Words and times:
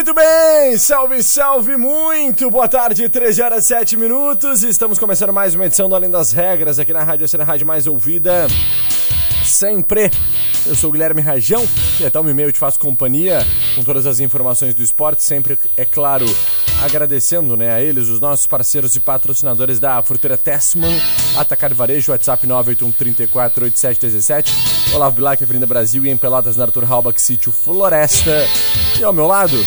Muito 0.00 0.14
bem, 0.14 0.78
salve, 0.78 1.22
salve, 1.22 1.76
muito 1.76 2.50
boa 2.50 2.66
tarde, 2.66 3.06
13 3.06 3.42
horas 3.42 3.66
7 3.66 3.98
minutos. 3.98 4.62
Estamos 4.62 4.98
começando 4.98 5.30
mais 5.30 5.54
uma 5.54 5.66
edição 5.66 5.90
do 5.90 5.94
Além 5.94 6.08
das 6.08 6.32
Regras 6.32 6.78
aqui 6.78 6.90
na 6.90 7.04
Rádio 7.04 7.28
Cena 7.28 7.44
Rádio 7.44 7.66
Mais 7.66 7.86
Ouvida. 7.86 8.46
Sempre. 9.44 10.10
Eu 10.66 10.74
sou 10.74 10.88
o 10.88 10.92
Guilherme 10.94 11.20
Rajão 11.20 11.68
e 12.00 12.06
até 12.06 12.18
o 12.18 12.26
e-mail 12.26 12.50
te 12.50 12.58
faço 12.58 12.78
companhia 12.78 13.46
com 13.74 13.84
todas 13.84 14.06
as 14.06 14.20
informações 14.20 14.74
do 14.74 14.82
esporte, 14.82 15.22
sempre, 15.22 15.58
é 15.76 15.84
claro, 15.84 16.24
agradecendo 16.82 17.54
né, 17.54 17.70
a 17.70 17.82
eles, 17.82 18.08
os 18.08 18.20
nossos 18.20 18.46
parceiros 18.46 18.96
e 18.96 19.00
patrocinadores 19.00 19.78
da 19.78 20.02
Fruteira 20.02 20.38
Tessman, 20.38 20.98
Atacar 21.36 21.74
Varejo, 21.74 22.12
WhatsApp 22.12 22.46
981348717, 22.46 24.94
Olavo 24.94 25.16
Bilac, 25.16 25.44
Avenida 25.44 25.66
Brasil 25.66 26.06
e 26.06 26.08
em 26.08 26.16
Pelotas, 26.16 26.56
na 26.56 26.64
Arthur 26.64 26.90
Halbach, 26.90 27.20
Sítio 27.20 27.52
Floresta. 27.52 28.46
E 28.98 29.04
ao 29.04 29.12
meu 29.12 29.26
lado, 29.26 29.62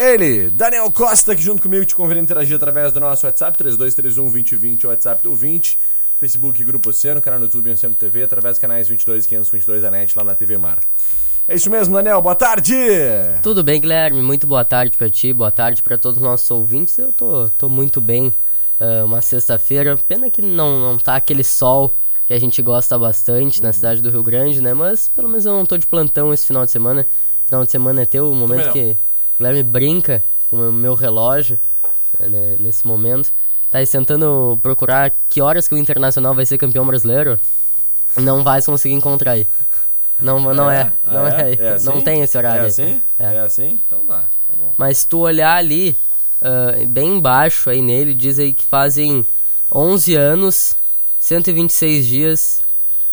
ele, 0.00 0.48
Daniel 0.50 0.90
Costa, 0.90 1.36
que 1.36 1.42
junto 1.42 1.60
comigo 1.60 1.84
te 1.84 1.94
convida 1.94 2.18
a 2.18 2.22
interagir 2.22 2.56
através 2.56 2.90
do 2.90 2.98
nosso 2.98 3.26
WhatsApp, 3.26 3.56
3231 3.58 4.30
2020, 4.30 4.86
o 4.86 4.88
WhatsApp 4.88 5.22
do 5.22 5.34
20, 5.34 5.78
Facebook 6.18 6.64
Grupo 6.64 6.88
Oceano, 6.88 7.20
canal 7.20 7.38
no 7.38 7.44
YouTube 7.44 7.70
Oceano 7.70 7.94
TV, 7.94 8.22
através 8.22 8.54
dos 8.54 8.60
canais 8.60 8.88
22 8.88 9.26
522 9.26 9.82
da 9.82 9.90
NET 9.90 10.16
lá 10.16 10.24
na 10.24 10.34
TV 10.34 10.56
Mar. 10.56 10.80
É 11.46 11.54
isso 11.54 11.68
mesmo, 11.68 11.94
Daniel, 11.94 12.22
boa 12.22 12.34
tarde! 12.34 12.74
Tudo 13.42 13.62
bem, 13.62 13.78
Guilherme? 13.78 14.22
Muito 14.22 14.46
boa 14.46 14.64
tarde 14.64 14.96
para 14.96 15.10
ti, 15.10 15.34
boa 15.34 15.50
tarde 15.50 15.82
para 15.82 15.98
todos 15.98 16.16
os 16.16 16.22
nossos 16.22 16.50
ouvintes. 16.50 16.96
Eu 16.96 17.12
tô, 17.12 17.50
tô 17.58 17.68
muito 17.68 18.00
bem, 18.00 18.28
uh, 18.80 19.04
uma 19.04 19.20
sexta-feira, 19.20 19.98
pena 20.08 20.30
que 20.30 20.40
não, 20.40 20.80
não 20.80 20.98
tá 20.98 21.16
aquele 21.16 21.44
sol 21.44 21.94
que 22.26 22.32
a 22.32 22.38
gente 22.38 22.62
gosta 22.62 22.98
bastante 22.98 23.62
na 23.62 23.72
cidade 23.72 24.00
do 24.00 24.08
Rio 24.08 24.22
Grande, 24.22 24.62
né? 24.62 24.72
Mas 24.72 25.08
pelo 25.08 25.28
menos 25.28 25.44
eu 25.44 25.52
não 25.52 25.66
tô 25.66 25.76
de 25.76 25.86
plantão 25.86 26.32
esse 26.32 26.46
final 26.46 26.64
de 26.64 26.70
semana. 26.70 27.06
Final 27.44 27.66
de 27.66 27.70
semana 27.72 28.02
é 28.02 28.06
teu, 28.06 28.30
o 28.30 28.34
momento 28.34 28.72
que 28.72 28.96
o 29.40 29.42
Guilherme 29.42 29.62
brinca 29.62 30.22
com 30.50 30.56
o 30.68 30.72
meu 30.72 30.94
relógio 30.94 31.58
né, 32.18 32.56
nesse 32.60 32.86
momento. 32.86 33.32
Tá 33.70 33.78
aí 33.78 33.86
tentando 33.86 34.58
procurar 34.62 35.10
que 35.28 35.40
horas 35.40 35.66
que 35.66 35.74
o 35.74 35.78
Internacional 35.78 36.34
vai 36.34 36.44
ser 36.44 36.58
campeão 36.58 36.86
brasileiro. 36.86 37.40
Não 38.16 38.44
vai 38.44 38.60
conseguir 38.60 38.94
encontrar 38.94 39.32
aí. 39.32 39.46
Não, 40.20 40.38
não 40.52 40.70
é, 40.70 40.92
Ah, 41.06 41.12
não 41.12 41.26
é, 41.26 41.52
é? 41.52 41.54
É 41.54 41.68
assim? 41.70 41.86
não 41.86 42.02
tem 42.02 42.20
esse 42.20 42.36
horário. 42.36 42.64
É 42.64 42.66
assim? 42.66 43.00
É. 43.18 43.34
É, 43.36 43.38
assim? 43.40 43.80
Então 43.86 44.04
tá, 44.04 44.18
tá 44.18 44.54
bom. 44.58 44.74
Mas 44.76 44.98
se 44.98 45.08
tu 45.08 45.20
olhar 45.20 45.56
ali, 45.56 45.96
ah, 46.42 46.72
bem 46.88 47.16
embaixo 47.16 47.70
aí 47.70 47.80
nele, 47.80 48.12
diz 48.12 48.38
aí 48.38 48.52
que 48.52 48.66
fazem 48.66 49.24
11 49.72 50.14
anos, 50.16 50.76
126 51.18 52.06
dias 52.06 52.60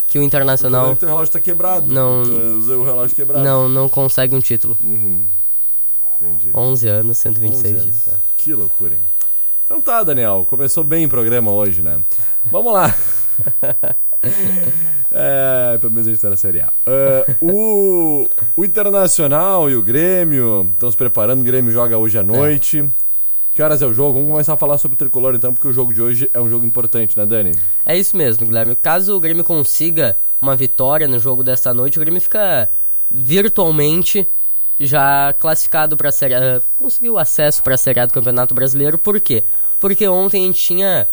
que 0.09 0.19
o 0.19 0.23
Internacional 0.23 0.91
O 0.91 0.96
teu 0.96 1.07
relógio 1.07 1.31
tá 1.31 1.40
quebrado. 1.40 1.85
Não. 1.88 2.23
O 2.23 2.84
relógio 2.84 3.16
quebrado. 3.16 3.46
não, 3.46 3.69
não 3.69 3.88
consegue 3.88 4.35
um 4.35 4.41
título. 4.41 4.78
Uhum. 4.84 5.25
Entendi. 6.22 6.51
11 6.53 6.88
anos, 6.88 7.17
126 7.17 7.75
11 7.75 7.83
dias. 7.83 8.05
né? 8.07 8.13
Que 8.35 8.53
loucura, 8.53 8.94
hein? 8.94 9.01
Então 9.63 9.81
tá, 9.81 10.03
Daniel. 10.03 10.45
Começou 10.50 10.83
bem 10.83 11.05
o 11.05 11.09
programa 11.09 11.51
hoje, 11.51 11.81
né? 11.81 12.01
Vamos 12.51 12.73
lá. 12.73 12.94
é, 15.11 15.78
pelo 15.79 15.91
menos 15.91 16.07
a 16.07 16.11
gente 16.11 16.22
tá 16.22 16.29
na 16.29 16.38
Série 16.38 16.61
A. 16.61 16.72
É, 16.85 17.35
o, 17.41 18.28
o 18.55 18.66
Internacional 18.66 19.69
e 19.69 19.75
o 19.75 19.83
Grêmio 19.83 20.69
estão 20.73 20.89
se 20.89 20.97
preparando. 20.97 21.41
O 21.41 21.44
Grêmio 21.44 21.72
joga 21.72 21.97
hoje 21.97 22.17
à 22.17 22.23
noite. 22.23 22.88
Que 23.53 23.63
horas 23.63 23.81
é 23.81 23.88
o 23.88 23.94
jogo? 23.94 24.13
Vamos 24.13 24.31
começar 24.31 24.53
a 24.53 24.57
falar 24.57 24.78
sobre 24.78 24.94
o 24.94 24.97
Tricolor 24.97 25.34
então, 25.34 25.51
porque 25.51 25.67
o 25.67 25.73
jogo 25.73 25.91
de 25.91 25.99
hoje 25.99 26.29
é 26.31 26.39
um 26.39 26.47
jogo 26.47 26.63
importante, 26.63 27.17
né, 27.17 27.25
Dani? 27.25 27.53
É 27.85 27.97
isso 27.97 28.16
mesmo, 28.16 28.45
Guilherme. 28.45 28.75
Caso 28.75 29.16
o 29.16 29.19
Grêmio 29.19 29.44
consiga 29.44 30.16
uma 30.39 30.55
vitória 30.55 31.07
no 31.07 31.17
jogo 31.17 31.44
desta 31.44 31.73
noite, 31.73 31.97
o 31.97 32.01
Grêmio 32.01 32.22
fica 32.22 32.69
virtualmente 33.09 34.28
já 34.80 35.34
classificado 35.34 35.98
para 35.98 36.10
a 36.10 36.12
Série 36.12 36.36
A, 36.36 36.62
conseguiu 36.76 37.18
acesso 37.18 37.64
para 37.64 37.76
a 37.76 37.78
Série 37.78 38.00
A 38.00 38.06
do 38.06 38.14
Campeonato 38.14 38.54
Brasileiro. 38.54 38.98
Por 38.98 39.20
quê? 39.20 39.44
Porque 39.80 40.08
ontem 40.08 40.44
a 40.44 40.48
gente 40.48 40.62
tinha 40.62 41.08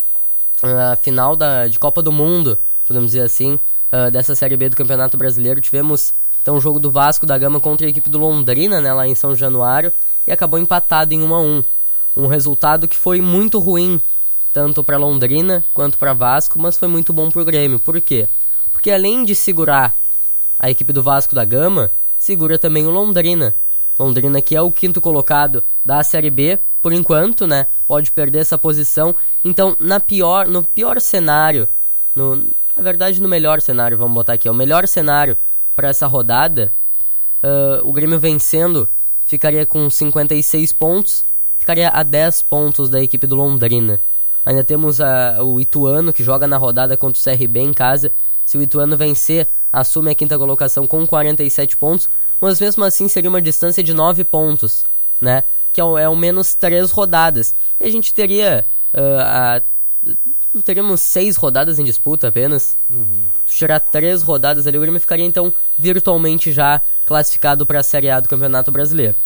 a 0.62 0.96
final 0.96 1.36
da, 1.36 1.66
de 1.66 1.78
Copa 1.78 2.02
do 2.02 2.12
Mundo, 2.12 2.58
podemos 2.86 3.12
dizer 3.12 3.22
assim, 3.22 3.58
ah, 3.96 4.10
dessa 4.10 4.34
Série 4.34 4.56
B 4.56 4.68
do 4.68 4.76
Campeonato 4.76 5.16
Brasileiro. 5.16 5.60
Tivemos 5.60 6.12
então 6.42 6.56
o 6.56 6.60
jogo 6.60 6.80
do 6.80 6.90
Vasco 6.90 7.24
da 7.24 7.38
Gama 7.38 7.60
contra 7.60 7.86
a 7.86 7.90
equipe 7.90 8.10
do 8.10 8.18
Londrina, 8.18 8.80
né, 8.80 8.92
lá 8.92 9.06
em 9.06 9.14
São 9.14 9.36
Januário, 9.36 9.92
e 10.26 10.32
acabou 10.32 10.58
empatado 10.58 11.14
em 11.14 11.22
1 11.22 11.34
a 11.34 11.40
1 11.40 11.64
Um 12.16 12.26
resultado 12.26 12.88
que 12.88 12.96
foi 12.96 13.20
muito 13.20 13.60
ruim, 13.60 14.00
tanto 14.52 14.82
para 14.82 14.96
Londrina 14.96 15.64
quanto 15.72 15.96
para 15.96 16.12
Vasco, 16.12 16.58
mas 16.58 16.76
foi 16.76 16.88
muito 16.88 17.12
bom 17.12 17.30
para 17.30 17.40
o 17.40 17.44
Grêmio. 17.44 17.78
Por 17.78 18.00
quê? 18.00 18.28
Porque 18.72 18.90
além 18.90 19.24
de 19.24 19.34
segurar 19.34 19.94
a 20.58 20.68
equipe 20.68 20.92
do 20.92 21.02
Vasco 21.02 21.32
da 21.32 21.44
Gama, 21.44 21.92
segura 22.24 22.58
também 22.58 22.86
o 22.86 22.90
Londrina. 22.90 23.54
Londrina 23.98 24.40
que 24.40 24.56
é 24.56 24.60
o 24.62 24.70
quinto 24.72 25.00
colocado 25.00 25.62
da 25.84 26.02
Série 26.02 26.30
B, 26.30 26.58
por 26.82 26.92
enquanto, 26.92 27.46
né? 27.46 27.66
Pode 27.86 28.10
perder 28.10 28.38
essa 28.40 28.58
posição. 28.58 29.14
Então, 29.44 29.76
na 29.78 30.00
pior, 30.00 30.48
no 30.48 30.62
pior 30.64 31.00
cenário, 31.00 31.68
no, 32.14 32.36
na 32.76 32.82
verdade 32.82 33.20
no 33.20 33.28
melhor 33.28 33.60
cenário, 33.60 33.96
vamos 33.98 34.14
botar 34.14 34.32
aqui, 34.32 34.48
é 34.48 34.50
o 34.50 34.54
melhor 34.54 34.88
cenário 34.88 35.36
para 35.76 35.88
essa 35.88 36.06
rodada, 36.06 36.72
ah, 37.42 37.80
o 37.84 37.92
Grêmio 37.92 38.18
vencendo 38.18 38.88
ficaria 39.26 39.64
com 39.66 39.88
56 39.88 40.72
pontos, 40.72 41.24
ficaria 41.58 41.88
a 41.88 42.02
10 42.02 42.42
pontos 42.42 42.88
da 42.88 43.02
equipe 43.02 43.26
do 43.26 43.36
Londrina. 43.36 44.00
Ainda 44.46 44.64
temos 44.64 45.00
a- 45.00 45.42
o 45.42 45.60
Ituano, 45.60 46.12
que 46.12 46.22
joga 46.22 46.46
na 46.46 46.56
rodada 46.56 46.96
contra 46.96 47.18
o 47.18 47.22
CRB 47.22 47.60
em 47.60 47.72
casa. 47.72 48.10
Se 48.44 48.56
o 48.58 48.62
Ituano 48.62 48.96
vencer, 48.96 49.48
assume 49.72 50.10
a 50.10 50.14
quinta 50.14 50.38
colocação 50.38 50.86
com 50.86 51.06
47 51.06 51.76
pontos, 51.76 52.08
mas 52.40 52.60
mesmo 52.60 52.84
assim 52.84 53.08
seria 53.08 53.30
uma 53.30 53.40
distância 53.42 53.82
de 53.82 53.94
9 53.94 54.24
pontos, 54.24 54.84
né? 55.20 55.44
Que 55.72 55.80
é 55.80 55.84
o, 55.84 55.96
é 55.98 56.08
o 56.08 56.14
menos 56.16 56.54
3 56.54 56.90
rodadas. 56.90 57.54
E 57.80 57.84
a 57.84 57.90
gente 57.90 58.12
teria. 58.14 58.66
ah, 58.94 59.56
a- 59.56 59.62
teríamos 60.64 61.00
6 61.02 61.36
rodadas 61.36 61.78
em 61.78 61.84
disputa 61.84 62.28
apenas. 62.28 62.76
Se 63.46 63.56
tirar 63.56 63.80
3 63.80 64.22
rodadas 64.22 64.66
ali, 64.66 64.76
o 64.78 64.80
Grêmio 64.80 65.00
ficaria 65.00 65.24
então 65.24 65.52
virtualmente 65.76 66.52
já 66.52 66.80
classificado 67.04 67.66
para 67.66 67.80
a 67.80 67.82
Série 67.82 68.08
A 68.10 68.20
do 68.20 68.28
Campeonato 68.28 68.70
Brasileiro. 68.70 69.16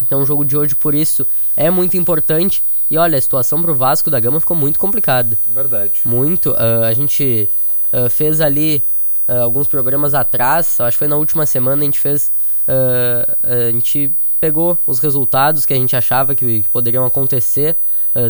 Então 0.00 0.22
o 0.22 0.26
jogo 0.26 0.44
de 0.44 0.56
hoje, 0.56 0.76
por 0.76 0.94
isso, 0.94 1.26
é 1.56 1.68
muito 1.70 1.96
importante. 1.96 2.62
E 2.90 2.96
olha, 2.96 3.18
a 3.18 3.20
situação 3.20 3.60
pro 3.60 3.74
Vasco 3.74 4.08
da 4.10 4.20
Gama 4.20 4.38
ficou 4.40 4.56
muito 4.56 4.78
complicada. 4.78 5.36
É 5.50 5.54
verdade. 5.54 6.00
Muito. 6.04 6.54
ah, 6.56 6.86
a 6.86 6.92
gente 6.92 7.48
ah, 7.92 8.08
fez 8.08 8.40
ali 8.40 8.82
ah, 9.26 9.40
alguns 9.40 9.66
programas 9.66 10.14
atrás, 10.14 10.80
acho 10.80 10.96
que 10.96 10.98
foi 10.98 11.08
na 11.08 11.16
última 11.16 11.46
semana, 11.46 11.82
a 11.82 11.84
gente 11.84 11.98
fez. 11.98 12.32
ah, 12.66 13.36
a 13.42 13.72
gente 13.72 14.12
pegou 14.40 14.78
os 14.86 14.98
resultados 14.98 15.66
que 15.66 15.74
a 15.74 15.76
gente 15.76 15.96
achava 15.96 16.34
que, 16.34 16.62
que 16.62 16.68
poderiam 16.68 17.04
acontecer. 17.04 17.76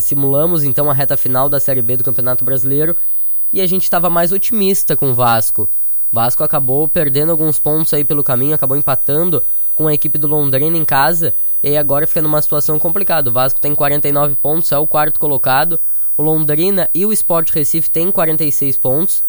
simulamos 0.00 0.64
então 0.64 0.90
a 0.90 0.94
reta 0.94 1.16
final 1.16 1.49
da 1.49 1.60
Série 1.60 1.82
B 1.82 1.96
do 1.96 2.05
Campeonato 2.05 2.44
Brasileiro. 2.44 2.96
E 3.52 3.60
a 3.60 3.66
gente 3.66 3.84
estava 3.84 4.10
mais 4.10 4.32
otimista 4.32 4.96
com 4.96 5.10
o 5.10 5.14
Vasco. 5.14 5.69
O 6.11 6.16
Vasco 6.16 6.43
acabou 6.43 6.88
perdendo 6.88 7.31
alguns 7.32 7.58
pontos 7.58 7.93
aí 7.93 8.04
pelo 8.04 8.25
caminho, 8.25 8.54
acabou 8.54 8.76
empatando 8.76 9.44
com 9.75 9.87
a 9.87 9.94
equipe 9.94 10.19
do 10.19 10.26
Londrina 10.26 10.76
em 10.76 10.84
casa. 10.84 11.34
E 11.62 11.76
agora 11.76 12.06
fica 12.06 12.22
numa 12.22 12.40
situação 12.40 12.78
complicada. 12.78 13.31
O 13.31 13.32
Vasco 13.32 13.61
tem 13.61 13.75
49 13.75 14.37
pontos, 14.37 14.72
é 14.72 14.78
o 14.78 14.87
quarto 14.87 15.19
colocado. 15.19 15.78
O 16.16 16.22
Londrina 16.22 16.88
e 16.94 17.06
o 17.06 17.12
Sport 17.12 17.50
Recife 17.52 17.90
têm 17.90 18.11
46 18.11 18.76
pontos. 18.76 19.22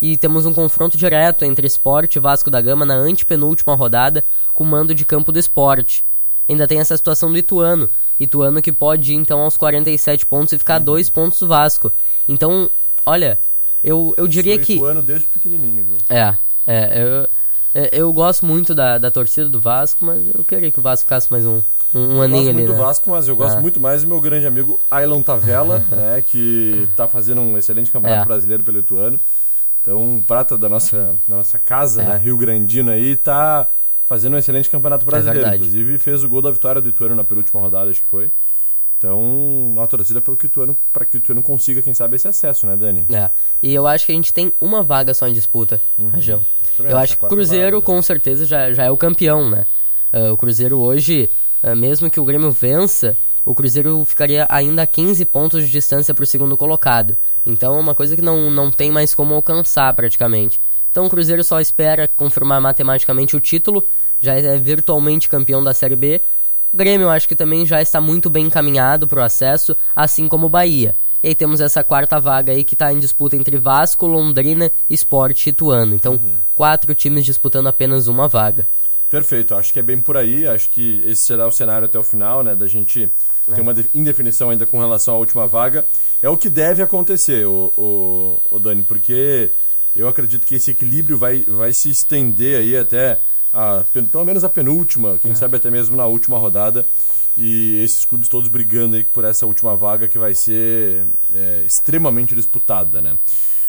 E 0.00 0.16
temos 0.16 0.44
um 0.46 0.52
confronto 0.52 0.96
direto 0.98 1.44
entre 1.44 1.66
Sport 1.66 2.16
e 2.16 2.18
Vasco 2.18 2.50
da 2.50 2.60
Gama 2.60 2.84
na 2.84 2.94
antepenúltima 2.94 3.74
rodada, 3.74 4.22
com 4.52 4.64
mando 4.64 4.94
de 4.94 5.04
campo 5.04 5.32
do 5.32 5.38
Sport. 5.38 6.02
Ainda 6.48 6.66
tem 6.68 6.78
essa 6.80 6.96
situação 6.96 7.32
do 7.32 7.38
Ituano. 7.38 7.88
Ituano 8.20 8.60
que 8.62 8.72
pode 8.72 9.12
ir 9.12 9.16
então 9.16 9.40
aos 9.40 9.56
47 9.56 10.24
pontos 10.26 10.52
e 10.52 10.58
ficar 10.58 10.76
a 10.76 10.78
dois 10.78 11.08
pontos 11.10 11.38
do 11.38 11.46
Vasco. 11.48 11.92
Então, 12.28 12.70
olha, 13.04 13.38
eu, 13.82 14.14
eu 14.16 14.26
diria 14.26 14.54
Sou 14.56 14.64
que. 14.64 14.74
ituano 14.74 15.02
desde 15.02 15.26
pequenininho, 15.26 15.84
viu? 15.84 15.96
É. 16.08 16.34
É, 16.66 17.02
eu, 17.02 17.28
é, 17.74 17.90
eu 17.92 18.12
gosto 18.12 18.44
muito 18.46 18.74
da, 18.74 18.98
da 18.98 19.10
torcida 19.10 19.48
do 19.48 19.60
Vasco, 19.60 20.04
mas 20.04 20.22
eu 20.34 20.44
queria 20.44 20.70
que 20.70 20.78
o 20.78 20.82
Vasco 20.82 21.04
ficasse 21.04 21.30
mais 21.30 21.44
um, 21.46 21.62
um, 21.94 22.16
um 22.16 22.22
aninho 22.22 22.50
ali. 22.50 22.52
Gosto 22.52 22.54
muito 22.54 22.68
né? 22.70 22.74
do 22.74 22.74
Vasco, 22.76 23.10
mas 23.10 23.28
eu 23.28 23.36
gosto 23.36 23.58
É. 23.58 23.60
muito 23.60 23.80
mais 23.80 24.02
do 24.02 24.08
meu 24.08 24.20
grande 24.20 24.46
amigo 24.46 24.80
Ailon 24.90 25.22
Tavella, 25.22 25.84
né, 25.90 26.22
que 26.26 26.88
tá 26.96 27.06
fazendo 27.06 27.40
um 27.40 27.56
excelente 27.58 27.90
campeonato 27.90 28.22
É. 28.22 28.26
brasileiro 28.26 28.62
pelo 28.62 28.78
Ituano. 28.78 29.18
Então, 29.86 30.02
um 30.02 30.20
prata 30.20 30.58
da 30.58 30.68
nossa, 30.68 31.14
da 31.28 31.36
nossa 31.36 31.60
casa, 31.60 32.02
É. 32.02 32.06
né, 32.08 32.16
Rio 32.18 32.36
Grandino 32.36 32.90
aí, 32.90 33.14
tá 33.14 33.68
fazendo 34.04 34.34
um 34.34 34.38
excelente 34.38 34.68
campeonato 34.68 35.06
brasileiro. 35.06 35.38
verdade. 35.38 35.56
Inclusive, 35.62 35.96
fez 35.98 36.24
o 36.24 36.28
gol 36.28 36.42
da 36.42 36.50
vitória 36.50 36.80
do 36.80 36.88
Ituano 36.88 37.14
na 37.14 37.22
penúltima 37.22 37.60
rodada, 37.60 37.88
acho 37.88 38.02
que 38.02 38.08
foi. 38.08 38.32
Então, 38.98 39.20
uma 39.74 39.86
torcida 39.86 40.20
pelo 40.20 40.36
que 40.36 40.46
o 40.46 40.48
Ituano, 40.48 40.76
para 40.92 41.04
que 41.04 41.16
o 41.16 41.18
Ituano 41.18 41.40
consiga, 41.40 41.82
quem 41.82 41.94
sabe, 41.94 42.16
esse 42.16 42.26
acesso, 42.26 42.66
né, 42.66 42.76
Dani? 42.76 43.06
É. 43.12 43.30
E 43.62 43.72
eu 43.72 43.86
acho 43.86 44.06
que 44.06 44.12
a 44.12 44.14
gente 44.14 44.32
tem 44.34 44.52
uma 44.60 44.82
vaga 44.82 45.14
só 45.14 45.28
em 45.28 45.32
disputa, 45.32 45.80
Rajão. 46.12 46.44
Também 46.76 46.90
Eu 46.90 46.98
acho, 46.98 47.12
que 47.12 47.18
o 47.18 47.20
quarta 47.20 47.36
Cruzeiro, 47.36 47.64
vaga, 47.64 47.76
né? 47.76 47.82
com 47.84 48.02
certeza, 48.02 48.44
já, 48.44 48.72
já 48.72 48.84
é 48.84 48.90
o 48.90 48.96
campeão, 48.96 49.48
né? 49.48 49.66
Ah, 50.12 50.32
o 50.32 50.36
Cruzeiro 50.36 50.78
hoje, 50.78 51.30
ah, 51.62 51.76
mesmo 51.76 52.10
que 52.10 52.18
o 52.18 52.24
Grêmio 52.24 52.50
vença, 52.50 53.16
o 53.46 53.54
Cruzeiro 53.54 54.04
ficaria 54.04 54.44
ainda 54.50 54.82
a 54.82 54.86
15 54.88 55.24
pontos 55.26 55.64
de 55.64 55.70
distância 55.70 56.12
para 56.12 56.24
o 56.24 56.26
segundo 56.26 56.56
colocado. 56.56 57.16
Então 57.46 57.76
é 57.76 57.80
uma 57.80 57.94
coisa 57.94 58.16
que 58.16 58.20
não, 58.20 58.50
não 58.50 58.72
tem 58.72 58.90
mais 58.90 59.14
como 59.14 59.34
alcançar 59.34 59.94
praticamente. 59.94 60.60
Então 60.90 61.06
o 61.06 61.10
Cruzeiro 61.10 61.44
só 61.44 61.60
espera 61.60 62.08
confirmar 62.08 62.60
matematicamente 62.60 63.36
o 63.36 63.40
título, 63.40 63.86
já 64.18 64.34
é 64.34 64.58
virtualmente 64.58 65.28
campeão 65.28 65.62
da 65.62 65.72
Série 65.72 65.94
B. 65.94 66.20
O 66.72 66.76
Grêmio 66.76 67.08
acho 67.08 67.28
que 67.28 67.36
também 67.36 67.64
já 67.64 67.80
está 67.80 68.00
muito 68.00 68.28
bem 68.28 68.46
encaminhado 68.46 69.06
para 69.06 69.20
o 69.20 69.24
acesso, 69.24 69.76
assim 69.94 70.26
como 70.26 70.46
o 70.46 70.50
Bahia. 70.50 70.96
E 71.22 71.28
aí 71.28 71.34
temos 71.34 71.60
essa 71.60 71.84
quarta 71.84 72.18
vaga 72.18 72.52
aí 72.52 72.64
que 72.64 72.74
está 72.74 72.92
em 72.92 72.98
disputa 72.98 73.36
entre 73.36 73.58
Vasco, 73.58 74.06
Londrina, 74.06 74.72
Sport 74.90 75.46
e 75.46 75.50
Ituano. 75.50 75.94
Então, 75.94 76.20
quatro 76.54 76.94
times 76.96 77.24
disputando 77.24 77.68
apenas 77.68 78.08
uma 78.08 78.26
vaga. 78.26 78.66
Perfeito, 79.08 79.54
acho 79.54 79.72
que 79.72 79.78
é 79.78 79.82
bem 79.82 80.00
por 80.00 80.16
aí. 80.16 80.46
Acho 80.46 80.68
que 80.70 81.00
esse 81.04 81.22
será 81.22 81.46
o 81.46 81.52
cenário 81.52 81.86
até 81.86 81.98
o 81.98 82.02
final, 82.02 82.42
né? 82.42 82.54
Da 82.54 82.66
gente 82.66 83.10
ter 83.54 83.60
uma 83.60 83.74
de- 83.74 83.88
indefinição 83.94 84.50
ainda 84.50 84.66
com 84.66 84.78
relação 84.78 85.14
à 85.14 85.18
última 85.18 85.46
vaga. 85.46 85.86
É 86.22 86.28
o 86.28 86.36
que 86.36 86.48
deve 86.48 86.82
acontecer, 86.82 87.46
o, 87.46 87.72
o, 87.76 88.40
o 88.50 88.58
Dani, 88.58 88.82
porque 88.82 89.50
eu 89.94 90.08
acredito 90.08 90.46
que 90.46 90.54
esse 90.54 90.70
equilíbrio 90.70 91.16
vai, 91.16 91.42
vai 91.44 91.72
se 91.72 91.90
estender 91.90 92.58
aí 92.58 92.76
até 92.76 93.20
a, 93.52 93.84
pelo 94.10 94.24
menos 94.24 94.44
a 94.44 94.48
penúltima, 94.48 95.18
quem 95.18 95.34
sabe 95.34 95.56
até 95.56 95.70
mesmo 95.70 95.96
na 95.96 96.06
última 96.06 96.38
rodada. 96.38 96.86
E 97.38 97.82
esses 97.84 98.06
clubes 98.06 98.28
todos 98.30 98.48
brigando 98.48 98.96
aí 98.96 99.04
por 99.04 99.22
essa 99.22 99.44
última 99.44 99.76
vaga 99.76 100.08
que 100.08 100.18
vai 100.18 100.32
ser 100.34 101.04
é, 101.34 101.64
extremamente 101.66 102.34
disputada, 102.34 103.02
né? 103.02 103.16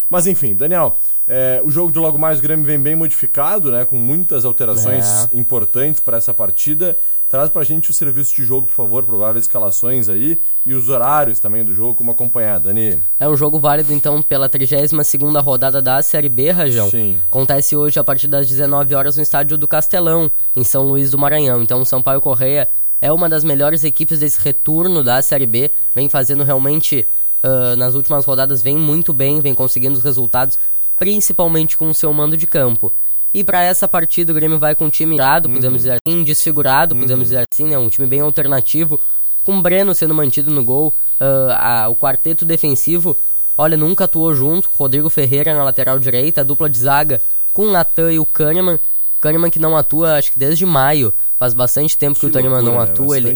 Mas 0.10 0.26
enfim, 0.26 0.56
Daniel, 0.56 0.98
é, 1.28 1.62
o 1.66 1.70
jogo 1.70 1.92
de 1.92 2.00
logo 2.00 2.18
mais 2.18 2.40
o 2.40 2.42
Grêmio 2.42 2.66
vem 2.66 2.80
bem 2.80 2.96
modificado, 2.96 3.70
né? 3.72 3.84
Com 3.84 3.98
muitas 3.98 4.46
alterações 4.46 5.06
É. 5.06 5.38
importantes 5.38 6.00
para 6.02 6.16
essa 6.18 6.34
partida. 6.34 6.98
Traz 7.28 7.50
pra 7.50 7.62
gente 7.66 7.92
o 7.92 7.94
serviço 7.94 8.34
de 8.34 8.46
jogo, 8.46 8.68
por 8.68 8.74
favor, 8.74 9.04
prováveis 9.04 9.44
escalações 9.44 10.08
aí 10.08 10.40
e 10.66 10.74
os 10.74 10.88
horários 10.88 11.42
também 11.42 11.66
do 11.66 11.76
jogo, 11.76 11.94
como 11.96 12.10
acompanhar, 12.10 12.58
Dani. 12.58 13.04
É 13.20 13.28
um 13.28 13.36
jogo 13.36 13.60
válido, 13.60 13.92
então, 13.92 14.22
pela 14.22 14.48
32ª 14.48 15.42
rodada 15.42 15.82
da 15.82 16.02
Série 16.02 16.30
B, 16.30 16.52
Rajão. 16.52 16.90
Sim. 16.90 17.20
Acontece 17.30 17.76
hoje 17.76 18.00
a 18.00 18.04
partir 18.04 18.30
das 18.30 18.48
19 18.48 18.96
horas 18.96 19.18
no 19.18 19.24
estádio 19.24 19.58
do 19.58 19.68
Castelão, 19.68 20.32
em 20.56 20.64
São 20.64 20.84
Luís 20.84 21.12
do 21.12 21.18
Maranhão. 21.18 21.62
Então, 21.62 21.82
o 21.82 21.86
Sampaio 21.86 22.22
Correia 22.22 22.70
é 23.02 23.12
uma 23.12 23.28
das 23.28 23.44
melhores 23.44 23.84
equipes 23.84 24.20
desse 24.20 24.40
retorno 24.40 25.04
da 25.04 25.22
Série 25.22 25.46
B. 25.46 25.70
Vem 25.94 26.08
fazendo 26.08 26.46
realmente, 26.46 27.06
ah, 27.44 27.76
nas 27.76 27.96
últimas 27.96 28.26
rodadas, 28.26 28.62
vem 28.62 28.78
muito 28.78 29.14
bem, 29.14 29.40
vem 29.42 29.54
conseguindo 29.56 29.98
os 29.98 30.04
resultados, 30.04 30.58
principalmente 30.98 31.78
com 31.78 31.90
o 31.90 31.94
seu 31.94 32.12
mando 32.14 32.36
de 32.36 32.48
campo. 32.48 32.92
E 33.34 33.44
para 33.44 33.62
essa 33.62 33.88
partida 33.88 34.32
o 34.32 34.36
Grêmio 34.36 34.58
vai 34.58 34.74
com 34.74 34.86
um 34.86 34.90
time 34.90 35.16
irado, 35.16 35.50
podemos 35.50 35.78
dizer 35.80 36.00
assim, 36.06 36.24
desfigurado, 36.24 36.96
podemos 36.96 37.26
dizer 37.26 37.46
assim, 37.52 37.66
né? 37.66 37.78
Um 37.78 37.90
time 37.90 38.08
bem 38.08 38.20
alternativo, 38.22 39.00
com 39.44 39.58
o 39.58 39.62
Breno 39.62 39.94
sendo 39.94 40.14
mantido 40.16 40.50
no 40.52 40.64
gol, 40.64 40.96
ah, 41.20 41.84
a- 41.84 41.90
o 41.90 41.96
quarteto 41.96 42.44
defensivo, 42.46 43.16
olha, 43.58 43.78
nunca 43.78 44.06
atuou 44.06 44.34
junto, 44.34 44.70
Rodrigo 44.76 45.10
Ferreira 45.10 45.54
na 45.54 45.64
lateral 45.64 46.00
direita, 46.00 46.42
a 46.42 46.44
dupla 46.44 46.70
de 46.70 46.80
zaga 46.80 47.22
com 47.54 47.68
o 47.68 47.72
Natan 47.72 48.12
e 48.12 48.20
o 48.20 48.26
Kahneman, 48.26 48.80
Kahneman 49.22 49.50
que 49.50 49.60
não 49.60 49.76
atua, 49.78 50.16
acho 50.18 50.32
que 50.32 50.40
desde 50.40 50.66
maio, 50.66 51.14
faz 51.38 51.54
bastante 51.54 51.98
tempo 51.98 52.16
que, 52.16 52.22
Que 52.22 52.28
o 52.28 52.32
Kahneman 52.34 52.62
não 52.64 52.76
loucura, 52.76 52.88
né? 52.88 52.92
atua, 52.94 53.18
ele, 53.18 53.28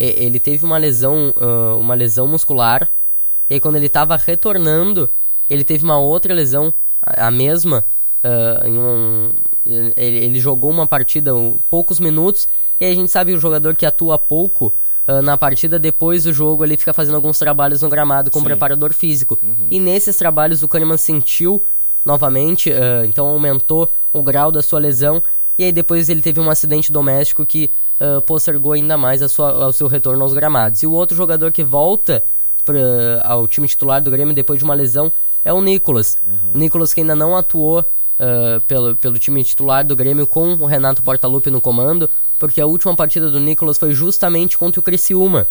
e- 0.00 0.24
ele 0.24 0.38
teve 0.40 0.64
uma 0.64 0.76
lesão, 0.78 1.34
ah, 1.40 1.76
uma 1.76 1.94
lesão 1.94 2.26
muscular, 2.28 2.88
e 3.48 3.54
aí 3.54 3.60
quando 3.60 3.76
ele 3.76 3.86
estava 3.86 4.16
retornando, 4.16 5.10
ele 5.48 5.64
teve 5.64 5.84
uma 5.84 5.98
outra 5.98 6.32
lesão, 6.32 6.72
a, 7.02 7.28
a 7.28 7.30
mesma, 7.30 7.84
em 8.64 8.78
um, 8.78 9.32
ele, 9.66 10.18
ele 10.24 10.40
jogou 10.40 10.70
uma 10.70 10.86
partida 10.86 11.34
um, 11.34 11.58
poucos 11.68 12.00
minutos, 12.00 12.48
e 12.80 12.84
aí 12.84 12.92
a 12.92 12.94
gente 12.94 13.10
sabe 13.10 13.32
que 13.32 13.38
o 13.38 13.40
jogador 13.40 13.76
que 13.76 13.84
atua 13.84 14.18
pouco 14.18 14.72
ah, 15.06 15.20
na 15.20 15.36
partida, 15.36 15.78
depois 15.78 16.24
do 16.24 16.32
jogo 16.32 16.64
ele 16.64 16.76
fica 16.76 16.94
fazendo 16.94 17.16
alguns 17.16 17.38
trabalhos 17.38 17.82
no 17.82 17.88
gramado 17.88 18.30
com 18.30 18.40
o 18.40 18.44
preparador 18.44 18.92
físico. 18.92 19.38
E 19.70 19.78
nesses 19.78 20.16
trabalhos 20.16 20.62
o 20.62 20.68
Kahneman 20.68 20.96
sentiu 20.96 21.62
novamente, 22.04 22.72
ah, 22.72 23.04
então 23.04 23.26
aumentou 23.26 23.90
o 24.12 24.22
grau 24.22 24.50
da 24.50 24.62
sua 24.62 24.78
lesão, 24.78 25.22
e 25.58 25.64
aí 25.64 25.72
depois 25.72 26.08
ele 26.08 26.22
teve 26.22 26.40
um 26.40 26.50
acidente 26.50 26.90
doméstico 26.90 27.44
que 27.44 27.70
ah, 28.00 28.22
postergou 28.22 28.72
ainda 28.72 28.96
mais 28.96 29.22
a 29.22 29.28
sua, 29.28 29.66
o 29.66 29.72
seu 29.72 29.86
retorno 29.86 30.22
aos 30.22 30.32
gramados. 30.32 30.82
E 30.82 30.86
o 30.86 30.92
outro 30.92 31.16
jogador 31.16 31.52
que 31.52 31.62
volta 31.62 32.24
pra, 32.64 32.80
ao 33.22 33.46
time 33.46 33.68
titular 33.68 34.02
do 34.02 34.10
Grêmio 34.10 34.34
depois 34.34 34.58
de 34.58 34.64
uma 34.64 34.74
lesão 34.74 35.12
é 35.44 35.52
o 35.52 35.60
Nicolas. 35.60 36.16
O 36.54 36.58
Nicolas 36.58 36.94
que 36.94 37.00
ainda 37.00 37.14
não 37.14 37.36
atuou 37.36 37.84
ah, 38.18 38.60
pelo, 38.66 38.94
pelo 38.96 39.18
time 39.18 39.42
titular 39.42 39.84
do 39.84 39.96
Grêmio 39.96 40.26
com 40.26 40.54
o 40.54 40.66
Renato 40.66 41.02
Portaluppi 41.02 41.50
no 41.50 41.60
comando, 41.60 42.08
porque 42.38 42.60
a 42.60 42.66
última 42.66 42.94
partida 42.94 43.30
do 43.30 43.40
Nicolas 43.40 43.78
foi 43.78 43.92
justamente 43.92 44.56
contra 44.56 44.80
o 44.80 44.82
Criciúma. 44.82 45.46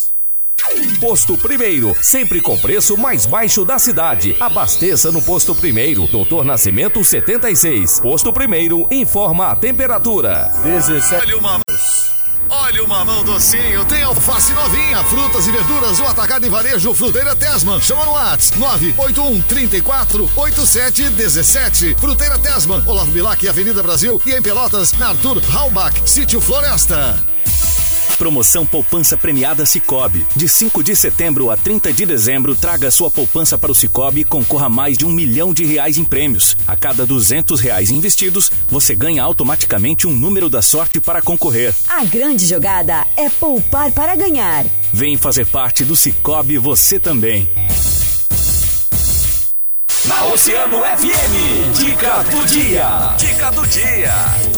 Posto 1.00 1.38
Primeiro, 1.38 1.96
sempre 2.02 2.42
com 2.42 2.58
preço 2.58 2.98
mais 2.98 3.26
baixo 3.26 3.64
da 3.64 3.78
cidade. 3.78 4.36
Abasteça 4.40 5.12
no 5.12 5.22
Posto 5.22 5.54
Primeiro, 5.54 6.08
Doutor 6.08 6.44
Nascimento 6.44 7.04
76. 7.04 8.00
Posto 8.00 8.34
Primeiro, 8.34 8.88
informa 8.92 9.48
a 9.48 9.56
temperatura. 9.56 10.52
17. 10.64 11.16
Olha 11.16 11.42
mamão. 11.42 11.60
Olha 12.48 12.84
o 12.84 12.88
mamão 12.88 13.24
docinho, 13.24 13.84
tem 13.86 14.04
alface 14.04 14.54
novinha, 14.54 15.04
frutas 15.06 15.48
e 15.48 15.52
verduras, 15.52 16.00
o 16.00 16.06
atacado 16.06 16.46
e 16.46 16.50
varejo, 16.50 16.94
Fruteira 16.94 17.36
Tesman. 17.36 17.82
Chama 17.82 18.06
no 18.06 18.12
Whats, 18.14 18.52
981 18.52 19.42
34 19.42 20.30
87 20.36 21.10
17. 21.10 21.96
Fruteira 22.00 22.38
Tesman, 22.38 22.84
Olavo 22.86 23.12
Bilac, 23.12 23.48
Avenida 23.48 23.82
Brasil 23.82 24.22
e 24.26 24.32
em 24.32 24.42
Pelotas, 24.42 24.94
na 24.94 25.10
Arthur 25.10 25.42
Halbach, 25.52 26.02
Sítio 26.06 26.40
Floresta. 26.40 27.35
Promoção 28.16 28.66
Poupança 28.66 29.18
Premiada 29.18 29.66
Cicobi. 29.66 30.26
De 30.36 30.48
5 30.48 30.84
de 30.84 30.96
setembro 30.96 31.52
a 31.52 31.58
30 31.58 31.94
de 31.94 32.06
dezembro, 32.06 32.56
traga 32.56 32.90
sua 32.90 33.12
poupança 33.12 33.58
para 33.58 33.72
o 33.72 33.76
Cicobi 33.76 34.22
e 34.22 34.26
concorra 34.26 34.68
a 34.68 34.70
mais 34.70 34.98
de 34.98 35.06
um 35.06 35.12
milhão 35.12 35.54
de 35.54 35.66
reais 35.66 35.98
em 35.98 36.04
prêmios. 36.04 36.56
A 36.66 36.76
cada 36.76 37.06
200 37.06 37.60
reais 37.60 37.92
investidos, 37.92 38.52
você 38.70 38.96
ganha 38.96 39.24
automaticamente 39.24 40.08
um 40.08 40.12
número 40.12 40.50
da 40.50 40.62
sorte 40.62 41.00
para 41.00 41.22
concorrer. 41.22 41.74
A 41.88 42.04
grande 42.06 42.46
jogada 42.46 43.06
é 43.16 43.30
poupar 43.30 43.92
para 43.92 44.16
ganhar. 44.16 44.66
Vem 44.94 45.18
fazer 45.18 45.46
parte 45.46 45.84
do 45.84 45.96
Cicobi 45.96 46.58
você 46.58 47.00
também. 47.00 47.50
Na 50.06 50.26
Oceano 50.26 50.78
FM, 50.84 51.78
dica 51.78 52.24
do 52.24 52.46
dia. 52.46 53.16
Dica 53.18 53.52
do 53.52 53.66
dia. 53.66 54.55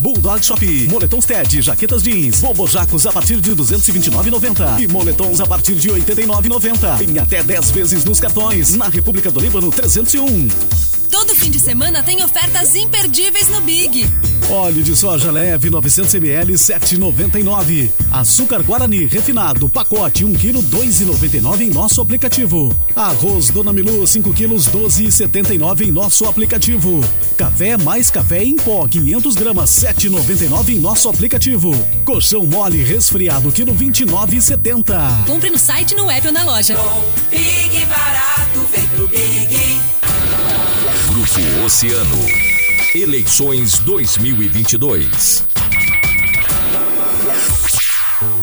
Bulldog 0.00 0.42
Shop, 0.42 0.88
moletons 0.88 1.26
TED, 1.26 1.60
jaquetas 1.60 2.02
jeans, 2.02 2.40
bobojacos 2.40 3.06
a 3.06 3.12
partir 3.12 3.38
de 3.40 3.54
229,90 3.54 4.80
e 4.80 4.88
moletons 4.88 5.40
a 5.40 5.46
partir 5.46 5.74
de 5.74 5.90
89,90. 5.90 7.02
Em 7.02 7.18
até 7.18 7.42
10 7.42 7.70
vezes 7.70 8.04
nos 8.04 8.18
cartões. 8.18 8.74
Na 8.74 8.88
República 8.88 9.30
do 9.30 9.38
Líbano 9.40 9.70
301. 9.70 10.89
Todo 11.10 11.34
fim 11.34 11.50
de 11.50 11.58
semana 11.58 12.02
tem 12.02 12.22
ofertas 12.22 12.74
imperdíveis 12.76 13.48
no 13.48 13.60
Big. 13.62 14.06
Óleo 14.48 14.82
de 14.82 14.96
soja 14.96 15.30
leve 15.30 15.68
900ml 15.68 16.52
7,99. 16.52 17.90
Açúcar 18.12 18.62
Guarani 18.62 19.06
refinado 19.06 19.68
pacote 19.68 20.24
1 20.24 20.32
kg 20.34 20.52
2,99 20.62 21.60
em 21.62 21.70
nosso 21.70 22.00
aplicativo. 22.00 22.76
Arroz 22.94 23.50
Dona 23.50 23.72
Milu 23.72 24.06
5 24.06 24.32
kg 24.32 24.54
12,79 24.54 25.88
em 25.88 25.90
nosso 25.90 26.26
aplicativo. 26.26 27.00
Café 27.36 27.76
mais 27.76 28.10
café 28.10 28.44
em 28.44 28.56
pó 28.56 28.86
500 28.86 29.34
gramas 29.34 29.70
7,99 29.70 30.68
em 30.70 30.78
nosso 30.78 31.08
aplicativo. 31.08 31.72
Colchão 32.04 32.46
mole 32.46 32.82
resfriado 32.82 33.50
quilo 33.50 33.74
29,70. 33.74 35.26
Compre 35.26 35.50
no 35.50 35.58
site, 35.58 35.94
no 35.94 36.10
app 36.10 36.26
ou 36.26 36.32
na 36.32 36.44
loja. 36.44 36.76
Big 37.30 37.84
barato, 37.86 38.60
vem 38.72 38.86
pro 38.88 39.08
Big. 39.08 39.39
Grupo 41.40 41.64
Oceano. 41.64 42.18
Eleições 42.94 43.78
2022. 43.78 45.44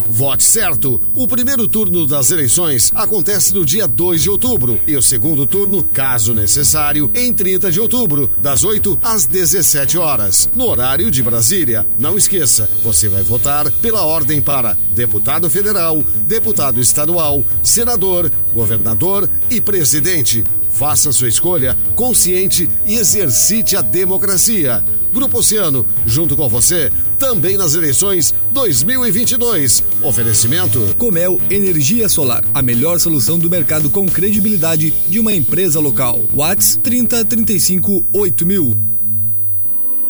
Vote 0.10 0.44
certo. 0.44 1.00
O 1.14 1.28
primeiro 1.28 1.68
turno 1.68 2.08
das 2.08 2.32
eleições 2.32 2.92
acontece 2.96 3.54
no 3.54 3.64
dia 3.64 3.88
2 3.88 4.24
de 4.24 4.32
outubro 4.32 4.80
e 4.88 4.96
o 4.96 5.02
segundo 5.02 5.46
turno, 5.46 5.84
caso 5.84 6.34
necessário, 6.34 7.12
em 7.14 7.32
30 7.32 7.72
de 7.72 7.80
outubro, 7.80 8.28
das 8.42 8.64
8 8.64 8.98
às 9.04 9.28
17 9.28 9.96
horas, 10.00 10.50
no 10.56 10.66
horário 10.66 11.12
de 11.12 11.22
Brasília. 11.22 11.86
Não 12.00 12.18
esqueça, 12.18 12.68
você 12.84 13.08
vai 13.08 13.22
votar 13.22 13.72
pela 13.74 14.04
ordem 14.06 14.42
para 14.42 14.76
deputado 14.90 15.48
federal, 15.52 16.04
deputado 16.26 16.82
estadual, 16.82 17.46
senador, 17.62 18.32
governador 18.56 19.30
e 19.52 19.62
presidente. 19.62 20.44
Faça 20.70 21.12
sua 21.12 21.28
escolha 21.28 21.76
consciente 21.96 22.70
e 22.86 22.96
exercite 22.96 23.76
a 23.76 23.82
democracia. 23.82 24.84
Grupo 25.14 25.40
Oceano, 25.40 25.86
junto 26.06 26.36
com 26.36 26.48
você, 26.48 26.92
também 27.18 27.58
nas 27.58 27.74
eleições 27.74 28.34
2022. 28.52 29.84
Oferecimento 30.04 30.96
Comel 30.98 31.40
Energia 31.50 32.08
Solar, 32.08 32.44
a 32.54 32.62
melhor 32.62 33.00
solução 33.00 33.40
do 33.40 33.50
mercado 33.50 33.90
com 33.90 34.06
credibilidade 34.06 34.92
de 35.08 35.20
uma 35.20 35.34
empresa 35.34 35.80
local. 35.80 36.22
Whats 36.36 36.80
30 36.84 37.26
35 37.26 38.06
8000. 38.14 38.97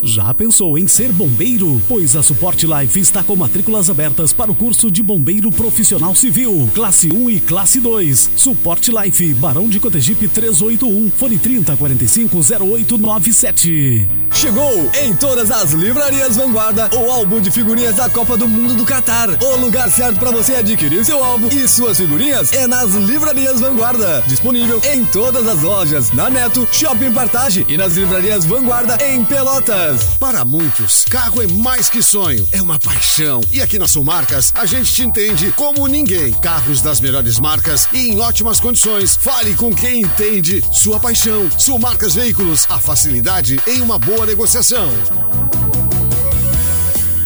Já 0.02 0.34
pensou 0.34 0.78
em 0.78 0.88
ser 0.88 1.12
bombeiro? 1.12 1.82
Pois 1.88 2.16
a 2.16 2.22
Support 2.22 2.64
Life 2.64 3.00
está 3.00 3.24
com 3.24 3.36
matrículas 3.36 3.90
abertas 3.90 4.32
para 4.32 4.52
o 4.52 4.56
curso 4.56 4.92
de 4.92 5.02
bombeiro 5.02 5.50
profissional 5.52 6.14
civil, 6.14 6.70
classe 6.74 7.12
1 7.12 7.30
e 7.30 7.40
classe 7.40 7.80
2. 7.80 8.32
Support 8.36 8.90
Life, 8.90 9.34
Barão 9.36 9.68
de 9.68 9.80
Cotegipe 9.80 10.28
381, 10.28 11.12
fone 11.12 11.40
30 11.40 11.76
45 11.76 12.38
0897. 12.38 14.10
Chegou 14.34 14.92
em 15.02 15.16
todas 15.16 15.50
as 15.50 15.72
livrarias 15.72 16.36
Vanguarda 16.36 16.90
o 16.96 17.10
álbum 17.10 17.42
de 17.42 17.50
figurinhas 17.50 17.96
da 17.96 18.08
Copa 18.10 18.38
do 18.38 18.48
Mundo 18.48 18.76
do 18.76 18.86
Catar. 18.86 19.30
O 19.42 19.56
lugar 19.56 19.90
certo 19.90 20.20
para 20.20 20.32
você 20.32 20.56
adquirir 20.56 21.04
seu 21.04 21.24
álbum 21.24 21.48
e 21.48 21.68
suas 21.68 21.98
figurinhas 21.98 22.54
é 22.54 22.68
nas 22.68 22.94
livrarias 22.94 23.60
Vanguarda. 23.60 24.24
Disponível 24.28 24.80
em 24.94 25.04
todas 25.06 25.48
as 25.48 25.62
lojas, 25.64 26.12
na 26.12 26.30
Neto, 26.30 26.68
Shopping 26.72 27.12
Partage 27.12 27.66
e 27.68 27.78
nas 27.78 27.94
livrarias 27.94 28.46
Vanguarda 28.46 28.98
em 29.04 29.24
Pelotas. 29.26 29.87
Para 30.20 30.44
muitos, 30.44 31.06
carro 31.06 31.42
é 31.42 31.48
mais 31.48 31.90
que 31.90 32.02
sonho, 32.02 32.48
é 32.52 32.62
uma 32.62 32.78
paixão. 32.78 33.40
E 33.52 33.62
aqui 33.62 33.80
na 33.80 33.88
Sulmarcas, 33.88 34.52
a 34.54 34.66
gente 34.66 34.94
te 34.94 35.04
entende 35.04 35.52
como 35.54 35.88
ninguém. 35.88 36.34
Carros 36.34 36.82
das 36.82 37.00
melhores 37.00 37.40
marcas 37.40 37.88
e 37.94 38.10
em 38.10 38.20
ótimas 38.20 38.60
condições. 38.60 39.16
Fale 39.16 39.56
com 39.56 39.74
quem 39.74 40.02
entende 40.02 40.62
sua 40.74 41.00
paixão. 41.00 41.50
Sulmarcas 41.58 42.16
Veículos, 42.16 42.66
a 42.70 42.78
facilidade 42.80 43.62
em 43.66 43.82
uma 43.82 43.98
boa 43.98 44.26
negociação. 44.26 44.90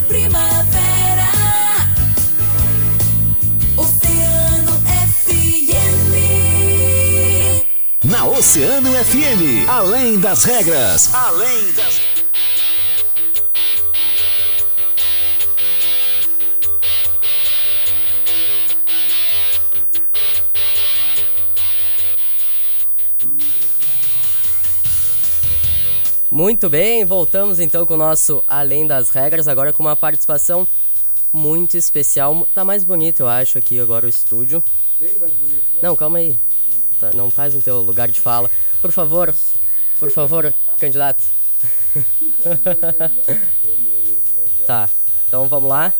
Primavera. 0.07 1.31
Oceano 3.75 4.73
FM. 5.07 6.13
Na 8.03 8.25
Oceano 8.25 8.91
FM. 8.91 9.67
Além 9.67 10.19
das 10.19 10.43
regras. 10.43 11.11
Além 11.13 11.71
das 11.73 12.11
Muito 26.31 26.69
bem, 26.69 27.03
voltamos 27.03 27.59
então 27.59 27.85
com 27.85 27.95
o 27.95 27.97
nosso 27.97 28.41
Além 28.47 28.87
das 28.87 29.09
Regras, 29.09 29.49
agora 29.49 29.73
com 29.73 29.83
uma 29.83 29.97
participação 29.97 30.65
muito 31.33 31.75
especial. 31.75 32.47
Tá 32.55 32.63
mais 32.63 32.85
bonito, 32.85 33.23
eu 33.23 33.27
acho, 33.27 33.57
aqui 33.57 33.77
agora 33.77 34.05
o 34.05 34.09
estúdio. 34.09 34.63
Bem 34.97 35.19
mais 35.19 35.33
bonito, 35.33 35.73
né? 35.73 35.79
Não, 35.81 35.93
calma 35.93 36.19
aí. 36.19 36.39
Tá, 36.97 37.11
não 37.11 37.29
faz 37.29 37.53
no 37.53 37.61
teu 37.61 37.81
lugar 37.81 38.07
de 38.07 38.17
fala. 38.17 38.49
Por 38.81 38.93
favor, 38.93 39.35
por 39.99 40.09
favor, 40.09 40.53
candidato. 40.79 41.21
tá, 44.65 44.89
então 45.27 45.49
vamos 45.49 45.69
lá. 45.69 45.93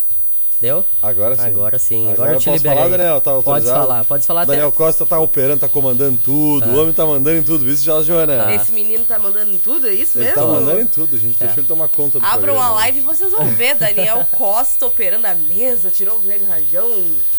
Deu? 0.62 0.84
Agora 1.02 1.34
sim. 1.34 1.42
Agora 1.42 1.76
sim, 1.80 2.02
agora, 2.02 2.12
Agora 2.14 2.32
eu 2.34 2.38
te 2.38 2.44
posso 2.44 2.56
liberei. 2.58 2.76
falar, 2.78 2.88
Daniel? 2.96 3.20
Tá 3.20 3.42
pode 3.42 3.66
falar, 3.66 4.04
pode 4.04 4.24
falar 4.26 4.42
até... 4.42 4.52
Daniel 4.52 4.70
Costa 4.70 5.04
tá 5.04 5.18
operando, 5.18 5.58
tá 5.58 5.68
comandando 5.68 6.16
tudo. 6.22 6.70
O 6.70 6.80
homem 6.80 6.92
tá 6.92 7.04
mandando 7.04 7.36
em 7.36 7.42
tudo. 7.42 7.68
Isso 7.68 7.82
já, 7.82 8.00
Joana. 8.02 8.44
Ah. 8.46 8.54
Esse 8.54 8.70
menino 8.70 9.04
tá 9.04 9.18
mandando 9.18 9.52
em 9.52 9.58
tudo, 9.58 9.88
é 9.88 9.92
isso 9.92 10.16
Ele 10.18 10.26
mesmo? 10.26 10.40
tá 10.40 10.46
mandando 10.46 10.80
em 10.80 10.86
tudo. 10.86 11.16
A 11.16 11.18
gente 11.18 11.34
É. 11.42 11.46
deixou 11.46 11.60
ele 11.62 11.66
tomar 11.66 11.88
conta 11.88 12.20
do 12.20 12.24
Abram 12.24 12.54
programa. 12.54 12.64
a 12.64 12.74
live 12.74 12.98
e 12.98 13.02
vocês 13.02 13.32
vão 13.32 13.44
ver 13.46 13.74
Daniel 13.74 14.24
Costa 14.38 14.86
operando 14.86 15.26
a 15.26 15.34
mesa, 15.34 15.90
tirou 15.90 16.14
o 16.14 16.20
Guilherme 16.20 16.44
Rajão. 16.46 16.88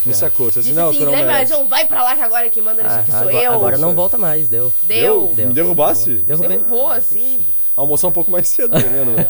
Me 0.06 0.14
sacou. 0.14 0.52
Você 0.52 0.60
Disse 0.60 0.72
assim, 0.72 0.78
não, 0.82 0.90
assim, 0.90 1.00
não 1.00 1.06
Guilherme. 1.12 1.32
Rajão, 1.32 1.66
vai 1.66 1.86
pra 1.88 2.04
lá 2.04 2.18
que 2.18 2.22
agora 2.24 2.50
quem 2.50 2.62
manda 2.62 2.84
nisso 2.84 2.94
Ah, 2.94 3.00
aqui 3.00 3.12
sou 3.12 3.20
agora, 3.22 3.38
eu. 3.42 3.52
agora 3.54 3.78
não 3.78 3.96
volta 3.96 4.18
mais, 4.18 4.50
deu. 4.50 4.72
Deu. 4.84 5.32
Deu. 5.34 5.48
Me 5.48 5.54
derrubasse? 5.54 6.10
Derrubei. 6.16 6.58
Derrubou, 6.58 6.92
assim. 6.92 7.46
Almoçar 7.74 8.10
um 8.10 8.12
pouco 8.12 8.30
mais 8.30 8.50
cedo, 8.50 8.74
né? 8.78 9.30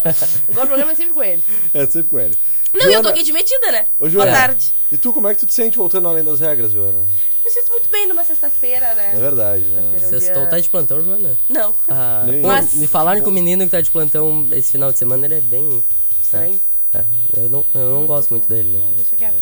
Agora 0.49 0.65
o 0.65 0.67
programa 0.67 0.91
é 0.93 0.95
sempre 0.95 1.13
com 1.13 1.23
ele. 1.23 1.43
É, 1.75 1.85
sempre 1.85 2.09
com 2.09 2.19
ele. 2.19 2.35
Não, 2.73 2.81
e 2.81 2.85
eu 2.85 2.91
Joana- 2.93 3.03
tô 3.03 3.09
aqui 3.09 3.23
de 3.23 3.31
metida, 3.31 3.71
né? 3.71 3.85
Ô, 3.99 3.99
Boa 3.99 4.09
Joana, 4.09 4.31
tarde. 4.31 4.73
E 4.91 4.97
tu, 4.97 5.13
como 5.13 5.27
é 5.27 5.33
que 5.33 5.39
tu 5.39 5.45
te 5.45 5.53
sente 5.53 5.77
voltando 5.77 6.07
além 6.07 6.23
das 6.23 6.39
regras, 6.39 6.71
Joana? 6.71 7.05
Me 7.45 7.51
sinto 7.51 7.71
muito 7.71 7.89
bem 7.89 8.07
numa 8.07 8.23
sexta-feira, 8.23 8.93
né? 8.95 9.13
É 9.15 9.19
verdade, 9.19 9.65
né? 9.65 9.91
É 10.01 10.05
um 10.05 10.09
Sextou, 10.09 10.41
dia- 10.41 10.49
tá 10.49 10.59
de 10.59 10.69
plantão, 10.69 11.01
Joana? 11.03 11.37
Não. 11.49 11.75
Ah, 11.87 12.23
Nem- 12.27 12.41
Mas- 12.41 12.73
me 12.73 12.87
falaram 12.87 13.21
que 13.21 13.29
o 13.29 13.31
menino 13.31 13.63
que 13.65 13.69
tá 13.71 13.81
de 13.81 13.91
plantão 13.91 14.47
esse 14.51 14.71
final 14.71 14.91
de 14.91 14.97
semana, 14.97 15.25
ele 15.25 15.35
é 15.35 15.41
bem... 15.41 15.83
Estranho. 16.21 16.59
É, 16.95 17.03
eu 17.37 17.49
não, 17.49 17.65
eu 17.73 17.89
não 17.95 18.05
gosto 18.05 18.29
muito 18.29 18.47
dele, 18.47 18.77
não. 18.77 18.91
Deixa 18.93 19.15
quieto. 19.15 19.33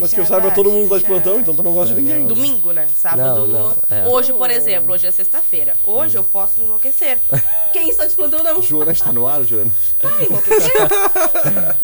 Mas 0.00 0.12
que 0.12 0.20
eu 0.20 0.26
saiba, 0.26 0.50
todo 0.50 0.70
mundo 0.70 0.88
tá 0.88 0.98
de 0.98 1.04
plantão, 1.04 1.40
então 1.40 1.54
tu 1.54 1.62
não 1.62 1.72
gosta 1.72 1.94
de 1.94 2.00
ninguém. 2.00 2.26
Domingo, 2.26 2.72
né? 2.72 2.86
Sábado. 2.96 3.46
Não, 3.46 3.46
não, 3.46 3.76
é. 3.90 4.06
Hoje, 4.08 4.32
por 4.32 4.50
exemplo, 4.50 4.92
hoje 4.94 5.06
é 5.06 5.10
sexta-feira. 5.10 5.74
Hoje 5.86 6.16
eu 6.16 6.24
posso 6.24 6.60
enlouquecer. 6.60 7.18
Quem 7.72 7.88
está 7.90 8.06
de 8.06 8.14
plantão 8.14 8.42
não. 8.42 8.62
Joana 8.62 8.92
está 8.92 9.12
no 9.12 9.26
ar, 9.26 9.42
Joana. 9.44 9.70
Vai 10.02 10.24
enlouquecer. 10.24 10.72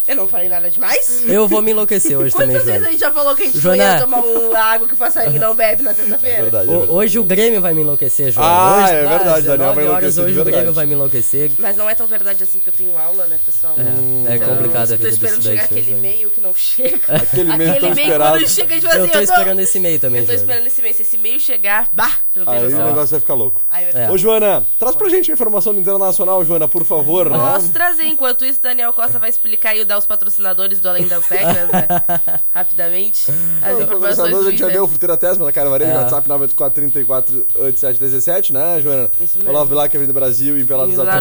eu 0.08 0.16
não 0.16 0.28
falei 0.28 0.48
nada 0.48 0.70
demais. 0.70 1.22
Eu 1.26 1.46
vou 1.48 1.62
me 1.62 1.70
enlouquecer 1.72 2.16
hoje 2.18 2.34
também, 2.34 2.56
Quantas 2.56 2.66
vezes 2.66 2.86
a 2.86 2.90
gente 2.90 3.00
já 3.00 3.10
falou 3.10 3.34
que 3.36 3.42
a 3.42 3.46
gente 3.46 3.58
Joana. 3.58 3.84
não 3.84 3.94
ia 3.94 4.00
tomar 4.00 4.20
um 4.20 4.54
água 4.56 4.88
que 4.88 4.94
o 4.94 4.96
passarinho 4.96 5.40
não 5.40 5.54
bebe 5.54 5.82
na 5.82 5.90
É 5.90 5.94
sexta-feira? 5.94 6.42
verdade, 6.42 6.68
é 6.68 6.70
O- 6.70 6.78
verdade. 6.80 6.92
hoje 6.98 7.18
o 7.18 7.24
Grêmio 7.24 7.60
vai 7.60 7.74
me 7.74 7.82
enlouquecer, 7.82 8.30
Joana. 8.32 8.50
Ah, 8.50 8.84
hoje, 8.84 8.92
é 8.92 9.06
verdade, 9.06 9.46
Daniel 9.46 9.46
vai 9.46 9.46
19 9.46 9.80
horas 9.80 9.84
enlouquecer 10.16 10.24
hoje 10.24 10.40
o 10.40 10.44
Grêmio 10.44 10.72
vai 10.72 10.86
me 10.86 10.94
enlouquecer. 10.94 11.50
Mas 11.58 11.76
não 11.76 11.88
é 11.90 11.94
tão 11.94 12.06
verdade 12.06 12.42
assim 12.42 12.58
porque 12.58 12.70
eu 12.70 12.74
tenho 12.86 12.98
aula, 12.98 13.26
né, 13.26 13.38
pessoal? 13.44 13.74
É, 13.78 14.32
é 14.32 14.36
Então, 14.36 14.48
complicado 14.48 14.90
a 14.90 14.94
eu 14.94 14.98
vida 14.98 15.02
Tô 15.02 15.08
do 15.08 15.14
esperando 15.14 15.42
chegar 15.42 15.54
né, 15.62 15.64
aquele 15.70 15.90
e-mail 15.92 16.30
que 16.30 16.40
não 16.40 16.54
chega. 16.54 17.00
Aquele 17.08 17.52
e-mail 17.52 17.80
tão 17.80 17.90
e-mail 18.04 18.18
quando 18.18 18.48
chega, 18.48 18.74
Eu 18.74 19.02
assim, 19.02 19.10
tô 19.10 19.18
eu 19.18 19.22
esperando 19.22 19.60
esse 19.60 19.78
e-mail 19.78 20.00
também, 20.00 20.20
Eu 20.20 20.26
tô 20.26 20.32
esperando 20.32 20.66
esse 20.66 20.80
e-mail. 20.80 20.94
Se 20.94 21.02
esse 21.02 21.16
e-mail 21.16 21.40
chegar, 21.40 21.88
bah, 21.92 22.18
não 22.38 22.52
Aí 22.52 22.64
o 22.66 22.70
negócio 22.84 23.08
vai 23.10 23.20
ficar 23.20 23.34
louco. 23.34 23.60
Aí 23.68 23.90
vai 23.92 24.04
É. 24.04 24.10
Ô, 24.10 24.16
Joana, 24.18 24.64
traz 24.78 24.94
pra 24.96 25.08
gente 25.08 25.30
a 25.30 25.34
informação 25.34 25.72
do 25.74 25.80
Internacional, 25.80 26.44
Joana, 26.44 26.68
por 26.68 26.84
favor, 26.84 27.28
né? 27.28 27.36
Posso 27.38 27.70
trazer, 27.72 28.04
enquanto 28.06 28.44
isso, 28.44 28.60
Daniel 28.62 28.92
Costa 28.92 29.18
vai 29.18 29.28
explicar 29.30 29.74
e 29.76 29.84
dar 29.84 29.98
os 29.98 30.06
patrocinadores 30.06 30.78
do 30.80 30.88
Além 30.88 31.06
das 31.08 31.26
Regras, 31.26 31.68
né? 31.70 31.88
Rapidamente. 32.54 33.30
As 33.62 33.76
Os 33.76 33.82
informações 33.82 34.16
patrocinadores 34.16 34.44
do 34.44 34.48
a 34.48 34.50
gente 34.50 34.60
já 34.60 34.66
Inter. 34.66 34.76
deu, 34.78 34.88
Fruteira 34.88 35.16
Tesma, 35.16 35.44
da 35.46 35.52
Cara 35.52 35.70
Varejo, 35.70 35.90
É. 35.90 35.94
WhatsApp 35.96 36.28
984-34-8717, 36.28 38.52
né, 38.52 38.80
Joana? 38.80 39.10
Isso 39.20 39.38
mesmo. 39.38 39.50
Olavo 39.50 39.70
Bilac, 39.70 39.96
Avenida 39.96 40.12
Brasil, 40.12 40.58
E 40.58 40.62
do 40.64 40.76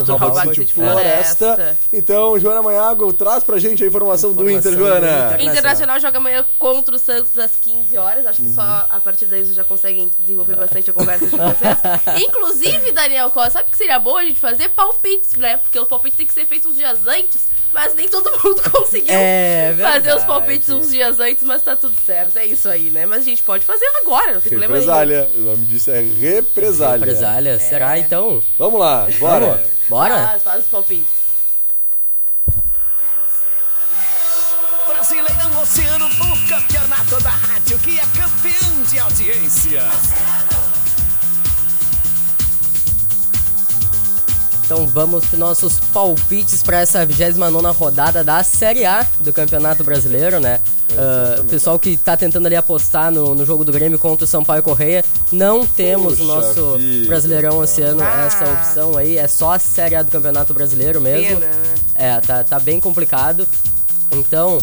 Turma 0.06 0.18
Rabat 0.18 0.63
de 0.63 0.74
Floresta. 0.74 1.56
Floresta. 1.56 1.78
Então, 1.92 2.38
Joana 2.39 2.62
Manhago, 2.62 3.12
traz 3.13 3.44
pra 3.44 3.58
gente 3.60 3.84
a 3.84 3.88
informação, 3.88 4.32
do 4.34 4.44
Informação 4.50 4.60
Inter, 4.60 4.72
do 4.72 4.78
Joana. 4.78 5.34
Inter. 5.36 5.48
Internacional 5.51 6.00
joga 6.00 6.18
amanhã 6.18 6.46
contra 6.58 6.96
o 6.96 7.00
Santos 7.00 7.38
às 7.38 7.51
15 7.56 7.98
horas. 7.98 8.25
Acho 8.25 8.42
que 8.42 8.54
só 8.54 8.62
a 8.89 9.00
partir 9.04 9.25
daí 9.25 9.44
vocês 9.44 9.56
já 9.56 9.63
conseguem 9.63 10.10
desenvolver 10.20 10.56
bastante 10.56 10.89
a 10.89 10.94
conversa 11.00 11.25
de 11.25 11.36
vocês. 11.36 11.77
Inclusive, 12.27 12.91
Daniel 12.91 13.29
Costa, 13.32 13.51
sabe 13.51 13.68
o 13.68 13.72
que 13.72 13.77
seria 13.77 14.00
bom 14.00 14.18
a 14.18 14.24
gente 14.24 14.39
fazer? 14.39 14.70
Palpites, 14.70 15.34
né? 15.34 15.58
Porque 15.58 15.79
o 15.79 15.86
palpite 15.86 16.18
tem 16.18 16.25
que 16.25 16.34
ser 16.34 16.46
feito 16.46 16.70
uns 16.70 16.75
dias 16.75 17.08
antes, 17.08 17.48
mas 17.74 17.94
nem 17.96 18.08
todo 18.08 18.29
mundo 18.44 18.62
conseguiu 18.72 19.13
É 19.13 19.75
fazer 19.79 20.15
os 20.15 20.24
palpites 20.24 20.70
uns 20.70 20.89
dias 20.91 21.20
antes, 21.20 21.44
mas 21.44 21.62
tá 21.63 21.75
tudo 21.75 21.96
certo. 22.06 22.38
É 22.38 22.46
isso 22.46 22.68
aí, 22.70 22.89
né? 22.89 23.06
Mas 23.06 23.20
a 23.20 23.25
gente 23.25 23.44
pode 23.44 23.65
fazer 23.65 23.86
agora, 24.01 24.34
não 24.34 24.41
tem 24.41 24.50
problema 24.50 24.77
nenhum. 24.77 24.88
Represália. 24.91 25.32
O 25.36 25.39
nome 25.41 25.65
disso 25.65 25.91
é 25.91 26.01
represália. 26.01 27.06
Represália, 27.06 27.60
será 27.60 27.98
então? 27.98 28.44
Vamos 28.58 28.79
lá, 28.79 29.08
bora. 29.20 29.63
Bora? 29.88 30.27
Faz, 30.27 30.44
faz 30.44 30.63
os 30.63 30.70
palpites. 30.70 31.20
Brasileirão 34.88 35.62
Oceano, 35.62 36.06
o 36.06 36.48
campeonato 36.48 37.24
da 37.24 37.29
rádio 37.29 37.79
que 37.79 37.98
é 37.98 38.03
campeão 38.03 38.84
de 38.84 39.00
audiência. 39.00 39.82
Então 44.69 44.85
vamos 44.85 45.25
para 45.25 45.39
nossos 45.39 45.79
palpites 45.91 46.61
para 46.61 46.81
essa 46.81 47.03
29 47.03 47.75
rodada 47.75 48.23
da 48.23 48.43
Série 48.43 48.85
A 48.85 49.03
do 49.19 49.33
Campeonato 49.33 49.83
Brasileiro, 49.83 50.39
né? 50.39 50.59
Ah, 50.95 51.43
pessoal 51.49 51.79
que 51.79 51.97
tá 51.97 52.15
tentando 52.15 52.45
ali 52.45 52.55
apostar 52.55 53.09
no, 53.11 53.33
no 53.33 53.43
jogo 53.47 53.65
do 53.65 53.71
Grêmio 53.71 53.97
contra 53.97 54.25
o 54.25 54.27
Sampaio 54.27 54.61
Correia, 54.61 55.03
não 55.31 55.65
temos 55.65 56.19
no 56.19 56.25
Puxa 56.27 56.35
nosso 56.35 56.77
vida, 56.77 57.07
Brasileirão 57.07 57.53
cara. 57.53 57.63
Oceano 57.63 58.03
Ah. 58.03 58.25
essa 58.27 58.45
opção 58.45 58.95
aí, 58.95 59.17
é 59.17 59.27
só 59.27 59.53
a 59.53 59.57
Série 59.59 59.95
A 59.95 60.03
do 60.03 60.11
Campeonato 60.11 60.53
Brasileiro 60.53 61.01
mesmo. 61.01 61.39
Pena, 61.39 61.51
né? 61.51 61.75
É, 61.95 62.21
tá, 62.21 62.43
tá 62.43 62.59
bem 62.59 62.79
complicado. 62.79 63.47
Então, 64.11 64.59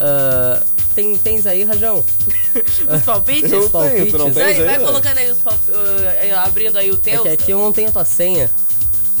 ah, 0.00 0.60
tem, 0.92 1.16
tens 1.18 1.46
aí, 1.46 1.62
Rajão? 1.62 2.04
Os 2.92 3.02
palpites? 3.02 3.52
Eu 3.52 3.60
Os 3.60 3.70
tenho, 3.70 4.10
tu 4.10 4.18
não 4.18 4.32
palpites. 4.32 4.34
tens 4.34 4.34
Vai, 4.34 4.52
aí, 4.54 4.64
vai 4.64 4.78
né? 4.78 4.84
colocando 4.84 5.18
aí 5.18 5.30
os 5.30 5.38
palpites, 5.38 5.72
abrindo 6.44 6.78
aí 6.78 6.90
o 6.90 6.94
É 6.94 6.98
teu. 6.98 7.22
que 7.22 7.28
aqui 7.28 7.50
eu 7.52 7.60
não 7.60 7.72
tenho 7.72 7.90
a 7.90 7.92
tua 7.92 8.04
senha. 8.04 8.50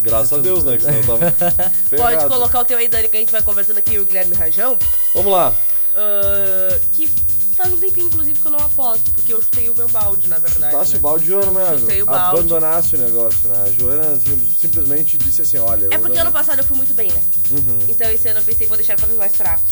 Graças 0.02 0.32
a 0.32 0.38
Deus, 0.38 0.62
né? 0.64 0.76
Que 0.76 0.84
senão 0.84 0.96
eu 0.98 1.06
tava 1.06 1.32
Pode 1.88 1.88
ferrado. 1.88 2.28
colocar 2.28 2.60
o 2.60 2.64
teu 2.64 2.78
aí, 2.78 2.88
Dani, 2.88 3.08
que 3.08 3.16
a 3.16 3.20
gente 3.20 3.32
vai 3.32 3.42
conversando 3.42 3.78
aqui, 3.78 3.98
o 3.98 4.04
Guilherme 4.04 4.34
Rajão. 4.34 4.78
Vamos 5.14 5.32
lá. 5.32 5.54
Ah, 5.94 6.78
que 6.92 7.08
faz 7.56 7.72
um 7.72 7.78
tempinho, 7.78 8.06
inclusive, 8.06 8.38
que 8.38 8.46
eu 8.46 8.50
não 8.52 8.60
aposto, 8.60 9.10
porque 9.12 9.32
eu 9.32 9.40
chutei 9.40 9.70
o 9.70 9.74
meu 9.74 9.88
balde, 9.88 10.28
na 10.28 10.38
verdade. 10.38 10.72
Tasse 10.72 10.92
né? 10.92 10.98
o 10.98 11.00
balde, 11.00 11.24
Joana, 11.26 11.78
Chutei 11.78 12.02
o 12.02 12.06
balde. 12.06 12.36
abandonasse 12.36 12.96
o 12.96 12.98
negócio, 12.98 13.48
né? 13.48 13.64
A 13.66 13.72
Joana 13.72 14.20
sim- 14.20 14.56
simplesmente 14.60 15.16
disse 15.16 15.40
assim, 15.40 15.56
olha... 15.56 15.88
É 15.90 15.96
eu 15.96 16.00
porque 16.00 16.16
não- 16.16 16.22
ano 16.22 16.32
passado 16.32 16.58
eu 16.58 16.64
fui 16.64 16.76
muito 16.76 16.92
bem, 16.92 17.10
né? 17.10 17.22
Uhum. 17.50 17.78
Então 17.88 18.10
esse 18.10 18.28
ano 18.28 18.40
eu 18.40 18.44
pensei, 18.44 18.66
vou 18.66 18.76
deixar 18.76 18.96
para 18.96 19.08
os 19.08 19.16
mais 19.16 19.34
fracos. 19.34 19.70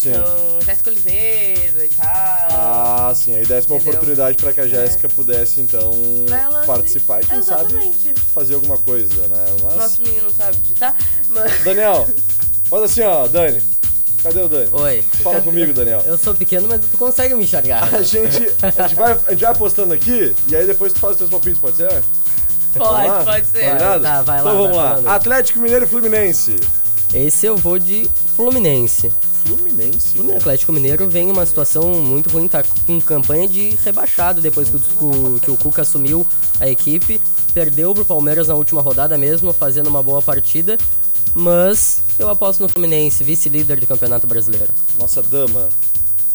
Sim. 0.00 0.10
Então, 0.10 0.58
Jéssica 0.64 0.90
Oliveira 0.90 1.84
e 1.84 1.88
tal. 1.88 2.06
Ah, 2.08 3.12
sim. 3.14 3.34
Aí 3.34 3.44
desse 3.44 3.66
uma 3.68 3.76
Entendeu? 3.76 3.92
oportunidade 3.92 4.36
pra 4.38 4.52
que 4.52 4.60
a 4.60 4.66
Jéssica 4.66 5.08
pudesse, 5.10 5.60
então, 5.60 5.92
participar 6.66 7.22
e, 7.22 7.26
quem 7.26 7.42
sabe, 7.42 7.74
Exatamente. 7.74 8.14
fazer 8.32 8.54
alguma 8.54 8.78
coisa, 8.78 9.14
né? 9.28 9.44
Mas... 9.62 9.76
Nosso 9.76 10.02
menino 10.02 10.22
não 10.24 10.30
sabe 10.32 10.56
digitar, 10.58 10.96
mas... 11.28 11.62
Daniel, 11.64 12.08
faz 12.70 12.82
assim, 12.84 13.02
ó, 13.02 13.26
Dani. 13.28 13.62
Cadê 14.22 14.40
o 14.40 14.48
Dani? 14.48 14.68
Oi. 14.72 15.02
Fala 15.22 15.36
Fica- 15.36 15.50
comigo, 15.50 15.72
Daniel. 15.74 16.02
Eu 16.06 16.16
sou 16.18 16.34
pequeno, 16.34 16.66
mas 16.68 16.80
tu 16.90 16.96
consegue 16.98 17.34
me 17.34 17.44
enxergar. 17.44 17.84
A 17.94 18.02
gente, 18.02 18.50
a, 18.62 18.70
gente 18.86 18.94
vai, 18.94 19.12
a 19.26 19.30
gente 19.32 19.40
vai 19.40 19.50
apostando 19.52 19.92
aqui 19.94 20.34
e 20.48 20.56
aí 20.56 20.66
depois 20.66 20.92
tu 20.92 21.00
faz 21.00 21.12
os 21.12 21.18
teus 21.18 21.30
palpites, 21.30 21.58
pode 21.60 21.76
ser? 21.76 22.02
Pode, 22.74 23.08
lá? 23.08 23.24
pode 23.24 23.46
ser. 23.46 23.64
Combinado? 23.70 24.02
Tá, 24.02 24.22
vai 24.22 24.42
lá, 24.42 24.50
Então 24.50 24.56
vamos 24.62 24.76
vai 24.76 24.84
lá. 24.84 24.90
falando. 24.90 25.08
Atlético 25.08 25.58
Mineiro 25.58 25.84
e 25.84 25.88
Fluminense. 25.88 26.56
Esse 27.12 27.46
eu 27.46 27.56
vou 27.56 27.78
de 27.78 28.08
Fluminense. 28.36 29.10
Fluminense? 29.44 30.18
O 30.18 30.36
Atlético 30.36 30.72
Mineiro 30.72 31.08
vem 31.08 31.28
em 31.28 31.32
uma 31.32 31.46
situação 31.46 31.94
muito 31.94 32.30
ruim, 32.30 32.48
tá 32.48 32.62
com 32.86 33.00
campanha 33.00 33.48
de 33.48 33.70
rebaixado 33.84 34.40
depois 34.40 34.68
que 34.68 34.76
o, 34.76 35.40
que 35.40 35.50
o 35.50 35.56
Cuca 35.56 35.82
assumiu 35.82 36.26
a 36.60 36.68
equipe. 36.68 37.20
Perdeu 37.52 37.92
pro 37.94 38.04
Palmeiras 38.04 38.48
na 38.48 38.54
última 38.54 38.80
rodada 38.80 39.18
mesmo, 39.18 39.52
fazendo 39.52 39.88
uma 39.88 40.02
boa 40.02 40.22
partida. 40.22 40.78
Mas 41.34 42.02
eu 42.18 42.28
aposto 42.28 42.60
no 42.60 42.68
Fluminense, 42.68 43.22
vice-líder 43.22 43.78
do 43.78 43.86
Campeonato 43.86 44.26
Brasileiro. 44.26 44.72
Nossa 44.98 45.22
dama. 45.22 45.68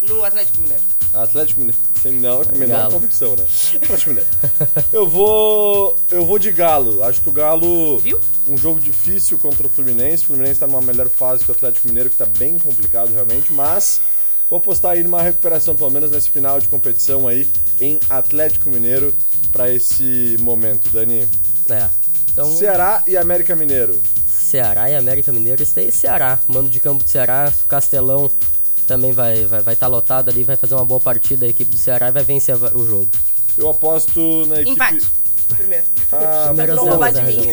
No 0.07 0.23
Atlético 0.23 0.61
Mineiro. 0.61 0.83
Atlético 1.13 1.59
Mineiro. 1.61 1.81
Sem 2.01 2.11
menor, 2.13 2.51
menor 2.53 2.91
convicção, 2.91 3.35
né? 3.35 3.45
Atlético 3.75 4.09
Mineiro. 4.09 4.29
Eu 4.93 5.09
vou. 5.09 5.97
Eu 6.11 6.25
vou 6.25 6.37
de 6.37 6.51
Galo. 6.51 7.03
Acho 7.03 7.21
que 7.21 7.29
o 7.29 7.31
Galo. 7.31 7.99
Viu? 7.99 8.19
Um 8.47 8.57
jogo 8.57 8.79
difícil 8.79 9.39
contra 9.39 9.65
o 9.65 9.69
Fluminense. 9.69 10.23
O 10.23 10.27
Fluminense 10.27 10.59
tá 10.59 10.67
numa 10.67 10.81
melhor 10.81 11.09
fase 11.09 11.43
que 11.43 11.51
o 11.51 11.53
Atlético 11.53 11.87
Mineiro, 11.87 12.09
que 12.09 12.17
tá 12.17 12.25
bem 12.25 12.59
complicado 12.59 13.11
realmente, 13.11 13.51
mas. 13.51 14.01
Vou 14.47 14.57
apostar 14.57 14.91
aí 14.91 15.03
numa 15.03 15.23
recuperação, 15.23 15.75
pelo 15.75 15.89
menos 15.89 16.11
nesse 16.11 16.29
final 16.29 16.59
de 16.59 16.67
competição 16.67 17.27
aí, 17.27 17.49
em 17.81 17.99
Atlético 18.07 18.69
Mineiro 18.69 19.11
pra 19.51 19.73
esse 19.73 20.37
momento, 20.39 20.87
Dani. 20.91 21.27
É. 21.67 21.89
Então, 22.31 22.51
Ceará 22.51 23.01
e 23.07 23.17
América 23.17 23.55
Mineiro. 23.55 23.99
Ceará 24.27 24.87
e 24.87 24.95
América 24.95 25.31
Mineiro, 25.31 25.63
esse 25.63 25.73
daí 25.73 25.87
é 25.87 25.91
Ceará. 25.91 26.39
Mando 26.45 26.69
de 26.69 26.79
campo 26.79 27.03
do 27.03 27.09
Ceará, 27.09 27.51
Castelão 27.67 28.29
também 28.85 29.11
vai 29.11 29.33
estar 29.35 29.47
vai, 29.47 29.61
vai 29.61 29.75
tá 29.75 29.87
lotado 29.87 30.29
ali, 30.29 30.43
vai 30.43 30.57
fazer 30.57 30.75
uma 30.75 30.85
boa 30.85 30.99
partida 30.99 31.45
a 31.45 31.49
equipe 31.49 31.71
do 31.71 31.77
Ceará 31.77 32.09
e 32.09 32.11
vai 32.11 32.23
vencer 32.23 32.55
o 32.55 32.85
jogo. 32.85 33.09
Eu 33.57 33.69
aposto 33.69 34.45
na 34.47 34.55
equipe. 34.61 34.71
Empate. 34.71 35.07
Primeiro. 35.57 35.83
Ah, 36.05 36.09
pra 36.09 36.19
tu 36.19 36.45
Palmeiras 36.45 36.75
não 36.75 36.89
roubar 36.89 37.13
de 37.13 37.21
mim. 37.21 37.43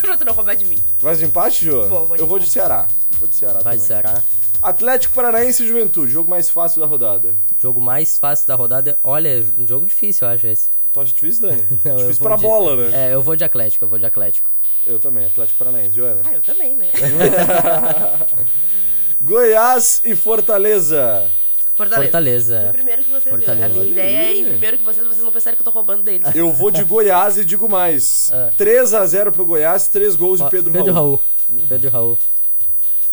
pra 0.00 0.16
tu 0.16 0.24
não 0.24 0.32
roubar 0.32 0.56
de 0.56 0.64
mim. 0.64 0.78
Vai 1.00 1.16
de 1.16 1.24
empate, 1.24 1.64
Jô? 1.64 1.86
Vou, 1.88 2.06
vou 2.06 2.16
de 2.16 2.22
Eu 2.22 2.26
vou 2.26 2.38
de 2.38 2.48
Ceará. 2.48 2.86
Vou 3.18 3.28
de 3.28 3.36
Ceará 3.36 3.60
Vai 3.60 3.76
de 3.76 3.86
também. 3.86 4.02
Ceará. 4.02 4.22
Atlético 4.62 5.14
Paranaense 5.14 5.62
e 5.62 5.68
Juventude, 5.68 6.12
jogo 6.12 6.30
mais 6.30 6.48
fácil 6.48 6.80
da 6.80 6.86
rodada. 6.86 7.36
Jogo 7.58 7.80
mais 7.80 8.18
fácil 8.18 8.46
da 8.46 8.54
rodada. 8.54 8.98
Olha, 9.02 9.28
é 9.28 9.44
um 9.58 9.66
jogo 9.68 9.84
difícil, 9.84 10.26
eu 10.26 10.32
acho 10.34 10.46
esse. 10.46 10.70
Tu 10.92 11.00
acha 11.00 11.12
difícil, 11.12 11.48
Dani? 11.48 11.62
Não, 11.84 11.96
difícil 11.96 12.22
pra 12.22 12.36
de- 12.36 12.42
bola, 12.42 12.76
né? 12.88 13.08
É, 13.08 13.14
eu 13.14 13.20
vou 13.20 13.34
de 13.36 13.44
Atlético, 13.44 13.84
eu 13.84 13.88
vou 13.88 13.98
de 13.98 14.06
Atlético. 14.06 14.50
Eu 14.86 14.98
também, 15.00 15.26
Atlético 15.26 15.58
Paranaense, 15.58 15.96
Joana. 15.96 16.22
Ah, 16.24 16.32
eu 16.32 16.40
também, 16.42 16.76
né? 16.76 16.88
Goiás 19.28 20.02
e 20.04 20.14
Fortaleza. 20.14 21.30
Fortaleza. 21.74 22.02
Fortaleza. 22.02 22.60
Foi 22.60 22.68
o 22.68 22.72
primeiro 22.74 23.02
que 23.04 23.10
vocês 23.10 23.24
Fortaleza. 23.34 23.68
viram. 23.68 23.80
A 23.80 23.84
minha 23.84 23.90
ideia 23.92 24.16
é 24.18 24.36
ir 24.36 24.48
primeiro 24.50 24.76
que 24.78 24.84
vocês, 24.84 25.06
vocês 25.06 25.22
não 25.24 25.32
pensarem 25.32 25.56
que 25.56 25.62
eu 25.62 25.64
tô 25.64 25.70
roubando 25.70 26.02
deles. 26.02 26.28
Eu 26.36 26.52
vou 26.52 26.70
de 26.70 26.84
Goiás 26.84 27.38
e 27.38 27.44
digo 27.44 27.66
mais. 27.66 28.30
É. 28.30 28.50
3x0 28.62 29.32
pro 29.32 29.46
Goiás, 29.46 29.88
3 29.88 30.14
gols 30.14 30.40
de 30.42 30.50
Pedro, 30.50 30.70
Pedro 30.70 30.92
Raul. 30.92 31.06
Raul. 31.48 31.66
Pedro 31.68 31.90
Raul. 31.90 32.18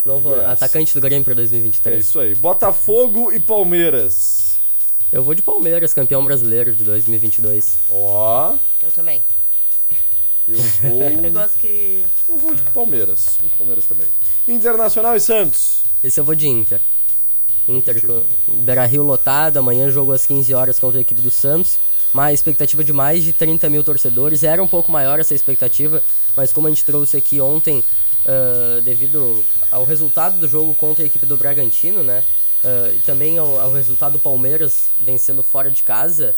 Novo 0.03 0.29
Goiás. 0.31 0.51
atacante 0.51 0.93
do 0.93 0.99
Grêmio 0.99 1.23
para 1.23 1.31
É 1.31 1.35
2023. 1.35 2.05
isso 2.05 2.19
aí. 2.19 2.35
Botafogo 2.35 3.31
e 3.31 3.39
Palmeiras. 3.39 4.59
Eu 5.13 5.23
vou 5.23 5.33
de 5.33 5.41
Palmeiras, 5.41 5.93
campeão 5.93 6.23
brasileiro 6.25 6.73
de 6.73 6.83
2022. 6.83 7.77
Ó, 7.89 8.55
Eu 8.81 8.91
também. 8.91 9.23
eu 10.45 10.57
Eu 10.83 11.21
vou... 11.21 11.31
gosto 11.31 11.57
que... 11.57 12.03
eu 12.27 12.37
vou 12.37 12.53
de 12.53 12.61
Palmeiras. 12.63 13.37
De 13.41 13.47
Palmeiras 13.49 13.85
também. 13.85 14.07
Internacional 14.45 15.15
e 15.15 15.19
Santos. 15.21 15.89
Esse 16.03 16.19
eu 16.19 16.23
vou 16.23 16.35
de 16.35 16.47
Inter. 16.47 16.81
Inter 17.67 18.05
com 18.05 18.25
Beira 18.63 18.85
Rio 18.85 19.03
lotado, 19.03 19.57
amanhã 19.57 19.89
jogo 19.89 20.11
às 20.11 20.25
15 20.25 20.53
horas 20.53 20.79
contra 20.79 20.99
a 20.99 21.01
equipe 21.01 21.21
do 21.21 21.31
Santos. 21.31 21.79
Uma 22.13 22.33
expectativa 22.33 22.83
de 22.83 22.91
mais 22.91 23.23
de 23.23 23.31
30 23.31 23.69
mil 23.69 23.83
torcedores. 23.83 24.43
Era 24.43 24.61
um 24.61 24.67
pouco 24.67 24.91
maior 24.91 25.19
essa 25.19 25.33
expectativa, 25.33 26.03
mas 26.35 26.51
como 26.51 26.67
a 26.67 26.69
gente 26.69 26.83
trouxe 26.83 27.17
aqui 27.17 27.39
ontem, 27.39 27.83
ah, 28.25 28.81
devido 28.83 29.43
ao 29.69 29.85
resultado 29.85 30.39
do 30.39 30.47
jogo 30.47 30.73
contra 30.75 31.03
a 31.03 31.07
equipe 31.07 31.25
do 31.25 31.37
Bragantino, 31.37 32.03
né? 32.03 32.23
ah, 32.63 32.91
e 32.93 32.99
também 32.99 33.37
ao, 33.37 33.59
ao 33.59 33.71
resultado 33.71 34.13
do 34.13 34.19
Palmeiras 34.19 34.89
vencendo 35.01 35.41
fora 35.41 35.69
de 35.69 35.83
casa, 35.83 36.35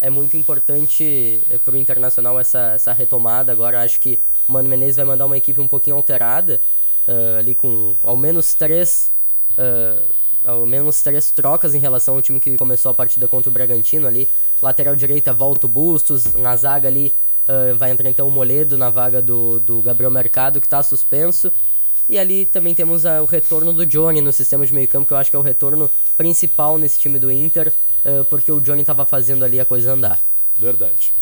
é 0.00 0.10
muito 0.10 0.36
importante 0.36 1.40
eh, 1.48 1.58
pro 1.58 1.76
Internacional 1.76 2.38
essa, 2.40 2.72
essa 2.74 2.92
retomada. 2.92 3.52
Agora 3.52 3.82
acho 3.82 4.00
que 4.00 4.20
o 4.48 4.52
Mano 4.52 4.68
Menezes 4.68 4.96
vai 4.96 5.04
mandar 5.04 5.26
uma 5.26 5.36
equipe 5.36 5.60
um 5.60 5.68
pouquinho 5.68 5.94
alterada, 5.94 6.60
ah, 7.06 7.38
ali 7.38 7.54
com 7.54 7.94
ao 8.02 8.16
menos 8.16 8.54
três. 8.54 9.12
ah, 9.56 10.02
ao 10.44 10.66
menos 10.66 11.00
três 11.02 11.30
trocas 11.30 11.72
em 11.72 11.78
relação 11.78 12.14
ao 12.14 12.22
time 12.22 12.40
que 12.40 12.58
começou 12.58 12.90
a 12.90 12.94
partida 12.94 13.28
contra 13.28 13.48
o 13.48 13.52
Bragantino 13.52 14.06
ali. 14.06 14.28
Lateral 14.60 14.96
direita 14.96 15.32
volta 15.32 15.66
o 15.66 15.68
Bustos, 15.68 16.34
na 16.34 16.56
zaga 16.56 16.88
ali 16.88 17.12
ah, 17.48 17.74
vai 17.76 17.90
entrar 17.90 18.08
então 18.08 18.26
o 18.26 18.30
Moledo 18.30 18.76
na 18.76 18.90
vaga 18.90 19.22
do, 19.22 19.60
do 19.60 19.82
Gabriel 19.82 20.10
Mercado 20.10 20.60
que 20.60 20.66
está 20.66 20.82
suspenso. 20.82 21.52
E 22.08 22.18
ali 22.18 22.44
também 22.44 22.74
temos 22.74 23.04
o 23.04 23.24
retorno 23.24 23.72
do 23.72 23.86
Johnny 23.86 24.20
no 24.20 24.32
sistema 24.32 24.66
de 24.66 24.74
meio 24.74 24.88
campo, 24.88 25.06
que 25.06 25.12
eu 25.12 25.16
acho 25.16 25.30
que 25.30 25.36
é 25.36 25.38
o 25.38 25.42
retorno 25.42 25.88
principal 26.16 26.76
nesse 26.76 26.98
time 26.98 27.18
do 27.18 27.30
Inter, 27.30 27.72
ah, 28.04 28.24
porque 28.28 28.50
o 28.50 28.60
Johnny 28.60 28.80
estava 28.80 29.06
fazendo 29.06 29.44
ali 29.44 29.60
a 29.60 29.64
coisa 29.64 29.92
andar. 29.92 30.20
Verdade. 30.58 31.12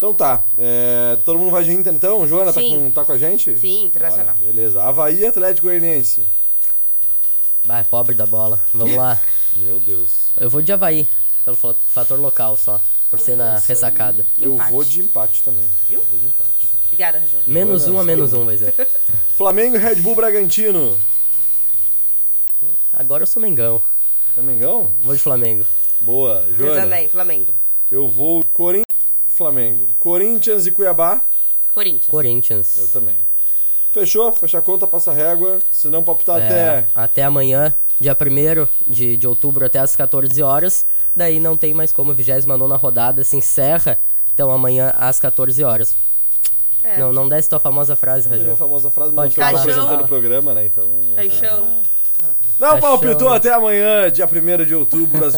Então 0.00 0.14
tá. 0.14 0.42
É, 0.56 1.18
todo 1.26 1.38
mundo 1.38 1.50
vai 1.50 1.62
de 1.62 1.72
Inter 1.72 1.92
então? 1.92 2.26
Joana 2.26 2.54
tá 2.54 2.60
Sim. 2.62 2.70
com, 2.84 2.90
tá 2.90 3.04
com 3.04 3.12
a 3.12 3.18
gente? 3.18 3.58
Sim, 3.58 3.84
internacional. 3.84 4.34
Bora, 4.34 4.46
beleza. 4.46 4.82
Havaí 4.82 5.26
Atlético 5.26 5.66
Goianiense. 5.66 6.26
Bah, 7.66 7.84
pobre 7.84 8.14
da 8.14 8.24
bola. 8.24 8.58
Vamos 8.72 8.96
lá. 8.96 9.20
Meu 9.56 9.78
Deus. 9.78 10.28
Eu 10.38 10.48
vou 10.48 10.62
de 10.62 10.72
Havaí, 10.72 11.06
pelo 11.44 11.54
fa- 11.54 11.74
fator 11.86 12.18
local 12.18 12.56
só, 12.56 12.80
por 13.10 13.18
ser 13.18 13.36
na 13.36 13.58
ressacada. 13.58 14.24
Eu 14.38 14.54
Empate. 14.54 14.70
vou 14.72 14.84
de 14.84 15.00
empate 15.00 15.42
também. 15.42 15.68
Viu? 15.86 16.00
Eu 16.00 16.06
vou 16.06 16.18
de 16.18 16.26
empate. 16.28 16.68
Obrigada, 16.86 17.18
Rajão. 17.18 17.40
Menos 17.46 17.82
Joana, 17.82 17.96
um 17.98 18.00
a 18.00 18.04
menos 18.04 18.32
eu. 18.32 18.40
um, 18.40 18.46
vai 18.46 18.56
ser. 18.58 18.74
Flamengo 19.36 19.76
e 19.76 19.78
Red 19.78 19.96
Bull 19.96 20.14
Bragantino. 20.14 20.98
Agora 22.90 23.22
eu 23.24 23.26
sou 23.26 23.42
Mengão. 23.42 23.82
Tamengão? 24.34 24.92
Vou 25.02 25.14
de 25.14 25.20
Flamengo. 25.20 25.66
Boa, 26.00 26.46
Eu 26.48 26.56
Joana. 26.56 26.80
também, 26.82 27.06
Flamengo. 27.08 27.54
Eu 27.90 28.08
vou 28.08 28.44
Corinthians 28.52 28.86
Flamengo. 29.44 29.86
Corinthians 29.98 30.66
e 30.66 30.70
Cuiabá. 30.70 31.22
Corinthians. 31.72 32.06
Corinthians. 32.08 32.76
Eu 32.76 32.88
também. 32.88 33.16
Fechou? 33.90 34.30
Fecha 34.34 34.58
a 34.58 34.62
conta, 34.62 34.86
passa 34.86 35.12
a 35.12 35.14
régua. 35.14 35.58
Se 35.70 35.88
não 35.88 36.04
palpitar 36.04 36.38
É, 36.40 36.44
até. 36.46 36.86
até 36.94 37.24
amanhã, 37.24 37.72
dia 37.98 38.14
1 38.14 38.68
de, 38.86 39.16
de 39.16 39.26
outubro, 39.26 39.64
até 39.64 39.78
às 39.78 39.96
14 39.96 40.42
horas. 40.42 40.84
Daí 41.16 41.40
não 41.40 41.56
tem 41.56 41.72
mais 41.72 41.90
como, 41.90 42.10
a 42.10 42.14
29 42.14 42.74
rodada 42.76 43.24
se 43.24 43.34
encerra. 43.34 43.98
Então 44.34 44.50
amanhã 44.50 44.92
às 44.98 45.18
14 45.18 45.64
horas. 45.64 45.96
É. 46.84 46.98
Não, 46.98 47.10
não 47.10 47.26
desce 47.26 47.48
tua 47.48 47.60
famosa 47.60 47.96
frase, 47.96 48.28
Não 48.28 48.34
é 48.34 48.38
a 48.38 48.42
Rajão. 48.42 48.56
famosa 48.58 48.90
frase, 48.90 49.12
mas 49.14 49.36
eu 49.36 49.44
apresentando 49.44 50.02
o 50.04 50.06
programa, 50.06 50.52
né? 50.52 50.66
Então. 50.66 50.84
Paixão. 51.16 51.80
Não 52.58 52.68
Paixão. 52.72 52.80
palpitou 52.80 53.28
até 53.30 53.52
amanhã, 53.54 54.10
dia 54.10 54.26
1 54.26 54.64
de 54.66 54.74
outubro, 54.74 55.24
às, 55.24 55.34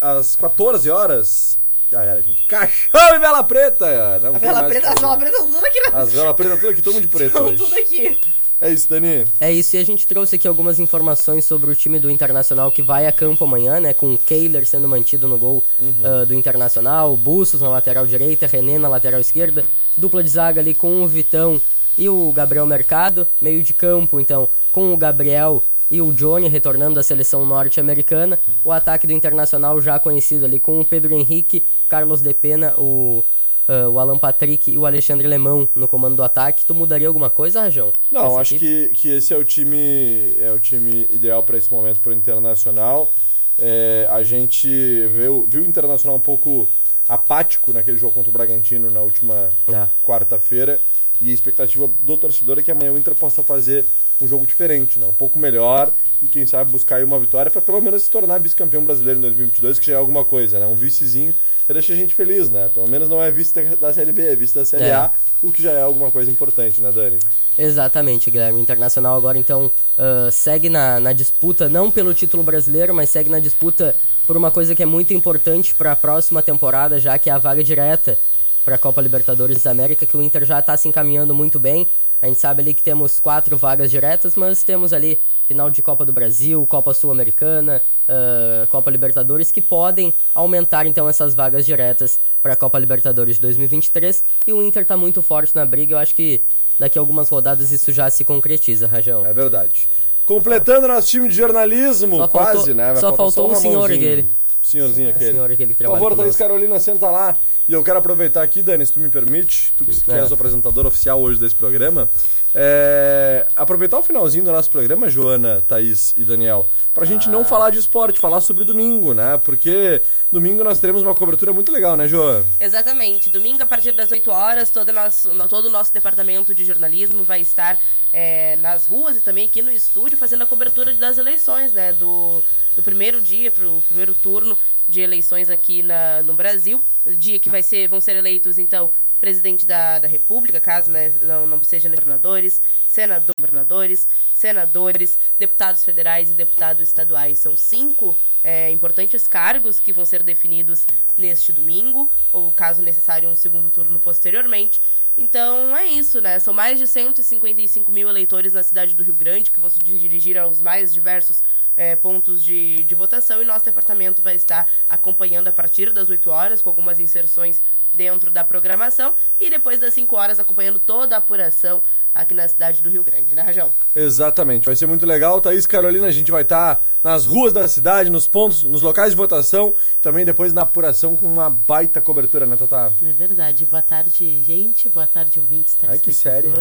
às 0.00 0.34
14 0.36 0.90
horas. 0.90 1.56
Já 1.94 2.02
era, 2.02 2.20
gente. 2.20 2.42
Caixão 2.48 3.14
e 3.14 3.18
vela 3.20 3.44
preta! 3.44 4.18
Não 4.18 4.34
A 4.34 4.38
vela 4.38 4.62
mais 4.62 4.72
preta, 4.72 4.88
as 4.88 4.94
que 4.94 5.00
velas 5.00 5.16
pretas 5.16 5.40
estão 5.40 5.52
tudo 5.52 5.64
aqui 5.64 5.80
na... 5.80 5.98
As 6.00 6.12
velas 6.12 6.34
pretas 6.34 6.58
tudo 6.58 6.70
aqui, 6.70 6.82
todo 6.82 6.94
mundo 6.94 7.02
de 7.02 7.08
preto 7.08 7.26
Estão 7.26 7.54
tudo 7.54 7.78
aqui. 7.78 8.20
É 8.60 8.72
isso, 8.72 8.88
Dani. 8.88 9.24
É 9.40 9.52
isso, 9.52 9.76
e 9.76 9.78
a 9.78 9.84
gente 9.84 10.04
trouxe 10.04 10.34
aqui 10.34 10.48
algumas 10.48 10.80
informações 10.80 11.44
sobre 11.44 11.70
o 11.70 11.74
time 11.76 12.00
do 12.00 12.10
Internacional 12.10 12.72
que 12.72 12.82
vai 12.82 13.06
a 13.06 13.12
campo 13.12 13.44
amanhã, 13.44 13.78
né? 13.78 13.94
Com 13.94 14.12
o 14.12 14.18
Kehler 14.18 14.66
sendo 14.66 14.88
mantido 14.88 15.28
no 15.28 15.38
gol 15.38 15.62
ah, 16.02 16.24
do 16.24 16.34
Internacional, 16.34 17.16
Bustos 17.16 17.60
na 17.60 17.68
lateral 17.68 18.06
direita, 18.08 18.48
René 18.48 18.76
na 18.76 18.88
lateral 18.88 19.20
esquerda, 19.20 19.64
dupla 19.96 20.20
de 20.20 20.30
zaga 20.30 20.60
ali 20.60 20.74
com 20.74 21.00
o 21.00 21.06
Vitão 21.06 21.60
e 21.96 22.08
o 22.08 22.32
Gabriel 22.32 22.66
Mercado, 22.66 23.28
meio 23.40 23.62
de 23.62 23.72
campo, 23.72 24.18
então, 24.18 24.48
com 24.72 24.92
o 24.92 24.96
Gabriel 24.96 25.62
e 25.94 26.00
o 26.02 26.12
Johnny 26.12 26.48
retornando 26.48 26.96
da 26.96 27.02
seleção 27.04 27.46
norte-americana, 27.46 28.40
o 28.64 28.72
ataque 28.72 29.06
do 29.06 29.12
Internacional 29.12 29.80
já 29.80 29.96
conhecido 29.98 30.44
ali 30.44 30.58
com 30.58 30.80
o 30.80 30.84
Pedro 30.84 31.14
Henrique, 31.14 31.64
Carlos 31.88 32.20
De 32.20 32.34
Pena, 32.34 32.74
o, 32.76 33.24
ah, 33.68 33.88
o 33.88 33.98
Alan 34.00 34.18
Patrick 34.18 34.70
e 34.72 34.76
o 34.76 34.86
Alexandre 34.86 35.28
Lemão 35.28 35.68
no 35.72 35.86
comando 35.86 36.16
do 36.16 36.22
ataque. 36.24 36.64
Tu 36.64 36.74
mudaria 36.74 37.06
alguma 37.06 37.30
coisa, 37.30 37.60
Rajão? 37.60 37.92
Não, 38.10 38.38
acho 38.38 38.58
que, 38.58 38.88
que 38.88 39.08
esse 39.08 39.32
é 39.32 39.36
o 39.36 39.44
time 39.44 40.34
é 40.40 40.50
o 40.50 40.58
time 40.58 41.06
ideal 41.10 41.42
para 41.44 41.56
esse 41.56 41.72
momento 41.72 42.00
para 42.00 42.10
o 42.10 42.12
Internacional. 42.12 43.12
É, 43.56 44.08
a 44.10 44.24
gente 44.24 44.66
viu, 45.12 45.46
viu 45.48 45.62
o 45.62 45.66
Internacional 45.66 46.16
um 46.16 46.20
pouco 46.20 46.68
apático 47.08 47.72
naquele 47.72 47.98
jogo 47.98 48.14
contra 48.14 48.30
o 48.30 48.32
Bragantino 48.32 48.90
na 48.90 49.00
última 49.00 49.48
É. 49.68 49.88
quarta-feira. 50.02 50.80
E 51.20 51.30
a 51.30 51.34
expectativa 51.34 51.88
do 52.00 52.16
torcedor 52.16 52.58
é 52.58 52.62
que 52.62 52.70
amanhã 52.72 52.92
o 52.92 52.98
Inter 52.98 53.14
possa 53.14 53.44
fazer 53.44 53.84
um 54.20 54.28
jogo 54.28 54.46
diferente, 54.46 54.98
né? 54.98 55.06
um 55.06 55.12
pouco 55.12 55.38
melhor 55.38 55.92
e 56.22 56.26
quem 56.26 56.46
sabe 56.46 56.70
buscar 56.70 56.96
aí 56.96 57.04
uma 57.04 57.18
vitória 57.18 57.50
para 57.50 57.60
pelo 57.60 57.80
menos 57.82 58.02
se 58.02 58.10
tornar 58.10 58.38
vice-campeão 58.38 58.84
brasileiro 58.84 59.18
em 59.18 59.22
2022, 59.22 59.78
que 59.78 59.86
já 59.86 59.94
é 59.94 59.96
alguma 59.96 60.24
coisa, 60.24 60.58
né? 60.58 60.66
Um 60.66 60.74
vicezinho 60.74 61.34
já 61.68 61.72
deixa 61.74 61.92
a 61.92 61.96
gente 61.96 62.14
feliz, 62.14 62.48
né? 62.48 62.70
Pelo 62.72 62.88
menos 62.88 63.08
não 63.08 63.22
é 63.22 63.30
vice 63.30 63.52
da- 63.76 63.92
Série 63.92 64.12
B, 64.12 64.26
é 64.26 64.36
vice 64.36 64.54
da 64.54 64.64
Série 64.64 64.84
É. 64.84 64.94
A, 64.94 65.10
o 65.42 65.52
que 65.52 65.62
já 65.62 65.72
é 65.72 65.82
alguma 65.82 66.10
coisa 66.10 66.30
importante, 66.30 66.80
né, 66.80 66.90
Dani? 66.90 67.18
Exatamente, 67.58 68.30
Guilherme. 68.30 68.58
O 68.58 68.62
Internacional 68.62 69.16
agora 69.16 69.36
então 69.38 69.70
ah, 69.98 70.30
segue 70.30 70.68
na, 70.68 70.98
na 71.00 71.12
disputa, 71.12 71.68
não 71.68 71.90
pelo 71.90 72.14
título 72.14 72.42
brasileiro, 72.42 72.94
mas 72.94 73.10
segue 73.10 73.28
na 73.28 73.38
disputa 73.38 73.94
por 74.26 74.36
uma 74.36 74.50
coisa 74.50 74.74
que 74.74 74.82
é 74.82 74.86
muito 74.86 75.12
importante 75.12 75.74
para 75.74 75.92
a 75.92 75.96
próxima 75.96 76.42
temporada, 76.42 76.98
já 76.98 77.18
que 77.18 77.28
é 77.28 77.32
a 77.32 77.38
vaga 77.38 77.62
direta 77.62 78.18
para 78.64 78.76
a 78.76 78.78
Copa 78.78 79.02
Libertadores 79.02 79.62
da 79.62 79.70
América, 79.70 80.06
que 80.06 80.16
o 80.16 80.22
Inter 80.22 80.44
já 80.44 80.58
está 80.60 80.74
se 80.76 80.88
encaminhando 80.88 81.34
muito 81.34 81.58
bem. 81.58 81.86
A 82.22 82.26
gente 82.26 82.38
sabe 82.40 82.62
ali 82.62 82.74
que 82.74 82.82
temos 82.82 83.20
quatro 83.20 83.56
vagas 83.56 83.90
diretas, 83.90 84.34
mas 84.36 84.62
temos 84.62 84.92
ali 84.92 85.20
final 85.46 85.68
de 85.68 85.82
Copa 85.82 86.04
do 86.06 86.12
Brasil, 86.12 86.66
Copa 86.66 86.94
Sul-Americana, 86.94 87.82
ah, 88.08 88.66
Copa 88.70 88.90
Libertadores, 88.90 89.50
que 89.50 89.60
podem 89.60 90.14
aumentar 90.34 90.86
então 90.86 91.08
essas 91.08 91.34
vagas 91.34 91.66
diretas 91.66 92.18
para 92.42 92.54
a 92.54 92.56
Copa 92.56 92.78
Libertadores 92.78 93.36
de 93.36 93.42
2023. 93.42 94.24
E 94.46 94.52
o 94.52 94.62
Inter 94.62 94.82
está 94.82 94.96
muito 94.96 95.20
forte 95.20 95.54
na 95.54 95.66
briga, 95.66 95.94
eu 95.94 95.98
acho 95.98 96.14
que 96.14 96.42
daqui 96.78 96.98
a 96.98 97.02
algumas 97.02 97.28
rodadas 97.28 97.70
isso 97.70 97.92
já 97.92 98.08
se 98.08 98.24
concretiza, 98.24 98.86
Rajão. 98.86 99.24
É 99.26 99.32
verdade. 99.32 99.88
Completando 100.24 100.88
nosso 100.88 101.08
time 101.08 101.28
de 101.28 101.34
jornalismo, 101.34 102.16
Só 102.16 102.28
quase, 102.28 102.52
faltou- 102.56 102.74
né? 102.74 102.92
Vai 102.92 102.96
só 102.96 103.14
faltou 103.14 103.52
o 103.52 103.54
senhor 103.54 103.90
Ramonzinho. 103.90 104.26
Senhorzinho 104.64 105.10
aquele. 105.10 105.30
senhor 105.32 105.50
aquele 105.50 105.68
que 105.74 105.74
Por 105.74 105.78
trabalha 105.90 106.00
favor, 106.02 106.16
Thaís. 106.16 106.36
Carolina, 106.36 106.78
senta 106.80 107.10
lá. 107.10 107.36
E 107.68 107.72
eu 107.72 107.82
quero 107.82 107.98
aproveitar 107.98 108.42
aqui, 108.42 108.62
Dani, 108.62 108.84
se 108.84 108.92
tu 108.92 109.00
me 109.00 109.08
permite, 109.08 109.72
tu 109.76 109.84
que 109.84 110.10
É. 110.10 110.18
és 110.20 110.30
o 110.30 110.34
apresentador 110.34 110.84
oficial 110.86 111.20
hoje 111.20 111.40
desse 111.40 111.54
programa, 111.54 112.08
é, 112.54 113.46
aproveitar 113.56 113.98
o 113.98 114.02
finalzinho 114.02 114.44
do 114.44 114.52
nosso 114.52 114.70
programa, 114.70 115.08
Joana, 115.08 115.62
Thaís 115.66 116.14
e 116.16 116.24
Daniel, 116.24 116.68
pra 116.92 117.04
gente 117.04 117.28
Ah. 117.28 117.32
não 117.32 117.44
falar 117.44 117.70
de 117.70 117.78
esporte, 117.78 118.20
falar 118.20 118.40
sobre 118.40 118.64
domingo, 118.64 119.12
né? 119.12 119.40
Porque 119.44 120.02
domingo 120.30 120.62
nós 120.62 120.78
teremos 120.78 121.02
uma 121.02 121.14
cobertura 121.14 121.52
muito 121.52 121.72
legal, 121.72 121.96
né, 121.96 122.06
Joana? 122.06 122.44
Exatamente. 122.60 123.28
Domingo, 123.30 123.62
a 123.62 123.66
partir 123.66 123.92
das 123.92 124.12
8 124.12 124.30
horas, 124.30 124.70
todo, 124.70 124.92
nosso, 124.92 125.30
todo 125.48 125.66
o 125.66 125.70
nosso 125.70 125.92
departamento 125.92 126.54
de 126.54 126.64
jornalismo 126.64 127.24
vai 127.24 127.40
estar 127.40 127.78
é, 128.12 128.54
nas 128.56 128.86
ruas 128.86 129.16
e 129.16 129.20
também 129.20 129.46
aqui 129.46 129.60
no 129.60 129.72
estúdio 129.72 130.16
fazendo 130.16 130.42
a 130.42 130.46
cobertura 130.46 130.92
das 130.94 131.18
eleições, 131.18 131.72
né? 131.72 131.92
Do, 131.92 132.42
do 132.76 132.82
primeiro 132.82 133.20
dia 133.20 133.50
pro 133.50 133.82
primeiro 133.88 134.14
turno 134.14 134.56
de 134.88 135.00
eleições 135.00 135.50
aqui 135.50 135.82
na, 135.82 136.22
no 136.22 136.34
Brasil. 136.34 136.82
O 137.04 137.14
dia 137.14 137.38
que 137.38 137.48
vai 137.48 137.62
ser, 137.62 137.88
vão 137.88 138.00
ser 138.00 138.16
eleitos, 138.16 138.58
então, 138.58 138.92
presidente 139.20 139.64
da, 139.64 139.98
da 139.98 140.08
República, 140.08 140.60
caso 140.60 140.90
né, 140.90 141.12
não, 141.22 141.46
não 141.46 141.62
sejam 141.62 141.90
governadores, 141.90 142.60
senador, 142.86 143.34
governadores, 143.38 144.06
senadores, 144.34 145.18
deputados 145.38 145.82
federais 145.82 146.30
e 146.30 146.34
deputados 146.34 146.82
estaduais. 146.82 147.38
São 147.38 147.56
cinco 147.56 148.18
é, 148.42 148.70
importantes 148.70 149.26
cargos 149.26 149.80
que 149.80 149.92
vão 149.92 150.04
ser 150.04 150.22
definidos 150.22 150.86
neste 151.16 151.52
domingo, 151.52 152.10
ou 152.32 152.50
caso 152.50 152.82
necessário, 152.82 153.28
um 153.28 153.36
segundo 153.36 153.70
turno 153.70 153.98
posteriormente. 153.98 154.78
Então 155.16 155.74
é 155.76 155.86
isso, 155.86 156.20
né? 156.20 156.38
São 156.40 156.52
mais 156.52 156.78
de 156.78 156.86
155 156.86 157.90
mil 157.90 158.08
eleitores 158.08 158.52
na 158.52 158.62
cidade 158.62 158.94
do 158.94 159.02
Rio 159.02 159.14
Grande 159.14 159.50
que 159.50 159.60
vão 159.60 159.70
se 159.70 159.78
dirigir 159.78 160.36
aos 160.36 160.60
mais 160.60 160.92
diversos 160.92 161.42
é, 161.76 161.96
pontos 161.96 162.42
de, 162.42 162.84
de 162.84 162.94
votação 162.94 163.42
e 163.42 163.44
nosso 163.44 163.64
departamento 163.64 164.22
vai 164.22 164.34
estar 164.34 164.70
acompanhando 164.88 165.48
a 165.48 165.52
partir 165.52 165.92
das 165.92 166.10
8 166.10 166.30
horas, 166.30 166.62
com 166.62 166.70
algumas 166.70 167.00
inserções 167.00 167.62
dentro 167.94 168.30
da 168.30 168.44
programação, 168.44 169.14
e 169.40 169.48
depois 169.48 169.78
das 169.78 169.94
5 169.94 170.14
horas 170.16 170.40
acompanhando 170.40 170.78
toda 170.78 171.14
a 171.14 171.18
apuração 171.18 171.82
aqui 172.14 172.32
na 172.34 172.46
cidade 172.46 172.80
do 172.80 172.88
Rio 172.88 173.02
Grande, 173.02 173.34
né, 173.34 173.42
Rajão? 173.42 173.70
Exatamente, 173.94 174.66
vai 174.66 174.76
ser 174.76 174.86
muito 174.86 175.04
legal. 175.04 175.40
Thaís 175.40 175.66
Carolina, 175.66 176.06
a 176.06 176.10
gente 176.12 176.30
vai 176.30 176.42
estar 176.42 176.80
nas 177.02 177.26
ruas 177.26 177.52
da 177.52 177.66
cidade, 177.68 178.08
nos 178.10 178.26
pontos, 178.26 178.62
nos 178.62 178.80
locais 178.80 179.10
de 179.10 179.16
votação, 179.16 179.74
também 180.00 180.24
depois 180.24 180.52
na 180.52 180.62
apuração 180.62 181.16
com 181.16 181.26
uma 181.26 181.50
baita 181.50 182.00
cobertura, 182.00 182.46
né, 182.46 182.56
Tata? 182.56 182.92
É 183.02 183.12
verdade. 183.12 183.66
Boa 183.66 183.82
tarde, 183.82 184.42
gente. 184.42 184.88
Boa 184.88 185.06
tarde, 185.06 185.38
ouvintes 185.38 185.76
Ai, 185.86 185.98
que 185.98 186.12
séria. 186.12 186.50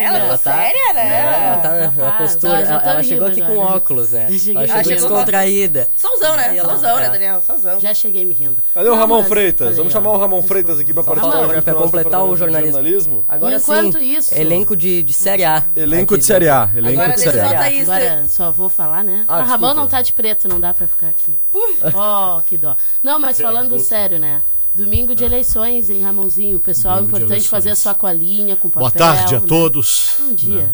Ela 0.00 0.18
Ela 0.18 0.38
tá 0.38 0.56
séria, 0.56 0.92
né? 0.92 1.20
Ela 1.20 1.56
tá 1.58 1.86
Rapaz, 1.86 2.32
postura. 2.32 2.60
Ela, 2.60 2.80
tô 2.80 2.88
ela 2.88 3.02
chegou 3.02 3.26
aqui 3.28 3.40
com 3.40 3.52
agora. 3.60 3.76
óculos, 3.76 4.10
né? 4.10 4.28
Cheguei 4.36 4.64
Ela 4.64 4.66
com 4.82 4.88
chegou 4.88 5.08
descontraída. 5.08 5.88
Solzão, 5.96 6.36
né? 6.36 6.60
Solzão, 6.62 6.96
né, 6.96 7.06
é. 7.06 7.10
Daniel? 7.10 7.42
Solzão. 7.46 7.80
Já 7.80 7.94
cheguei 7.94 8.24
me 8.24 8.34
rindo. 8.34 8.62
Cadê 8.74 8.88
o 8.88 8.94
Ramon 8.94 9.24
Freitas? 9.24 9.76
Vamos 9.76 9.92
ó. 9.92 9.96
chamar 9.98 10.10
o 10.12 10.18
Ramon 10.18 10.42
Freitas 10.42 10.78
aqui 10.78 10.92
pra 10.92 11.02
participar 11.02 11.32
com 11.32 11.52
a 11.52 11.56
nosso 11.56 11.82
completar 11.82 12.24
o 12.24 12.36
jornalismo. 12.36 13.24
Agora 13.28 13.56
Enquanto 13.56 13.98
sim, 13.98 14.16
isso- 14.16 14.34
elenco 14.34 14.76
de, 14.76 14.95
de 15.02 15.12
Série 15.12 15.44
A. 15.44 15.64
Elenco 15.74 16.14
Aqui 16.14 16.20
de 16.20 16.26
Série 16.26 16.48
A. 16.48 16.70
Elenco 16.74 17.00
Agora 17.00 17.16
de 17.16 17.20
Série 17.20 17.38
só 17.38 17.44
A. 17.44 17.50
a 17.50 17.54
Thaís. 17.54 17.88
Agora 17.88 18.24
só 18.28 18.50
vou 18.50 18.68
falar, 18.68 19.04
né? 19.04 19.24
Ah, 19.28 19.38
a 19.38 19.42
Ramon 19.42 19.74
não 19.74 19.86
tá 19.86 20.02
de 20.02 20.12
preto, 20.12 20.48
não 20.48 20.60
dá 20.60 20.72
pra 20.74 20.86
ficar 20.86 21.08
aqui. 21.08 21.40
Oh, 21.52 22.40
que 22.42 22.56
dó. 22.56 22.76
Não, 23.02 23.18
mas 23.18 23.40
falando 23.40 23.78
sério, 23.78 24.18
né? 24.18 24.42
Domingo 24.74 25.14
de 25.14 25.24
eleições, 25.24 25.88
hein, 25.88 26.02
Ramonzinho? 26.02 26.60
Pessoal, 26.60 26.96
Domingo 26.96 27.16
de 27.16 27.24
importante 27.24 27.48
fazer 27.48 27.70
a 27.70 27.76
sua 27.76 27.94
colinha 27.94 28.56
com 28.56 28.68
papel. 28.68 28.90
Boa 28.90 28.92
tarde 28.92 29.34
a 29.34 29.40
né? 29.40 29.46
todos. 29.46 30.16
Bom 30.20 30.34
dia. 30.34 30.56
né? 30.62 30.68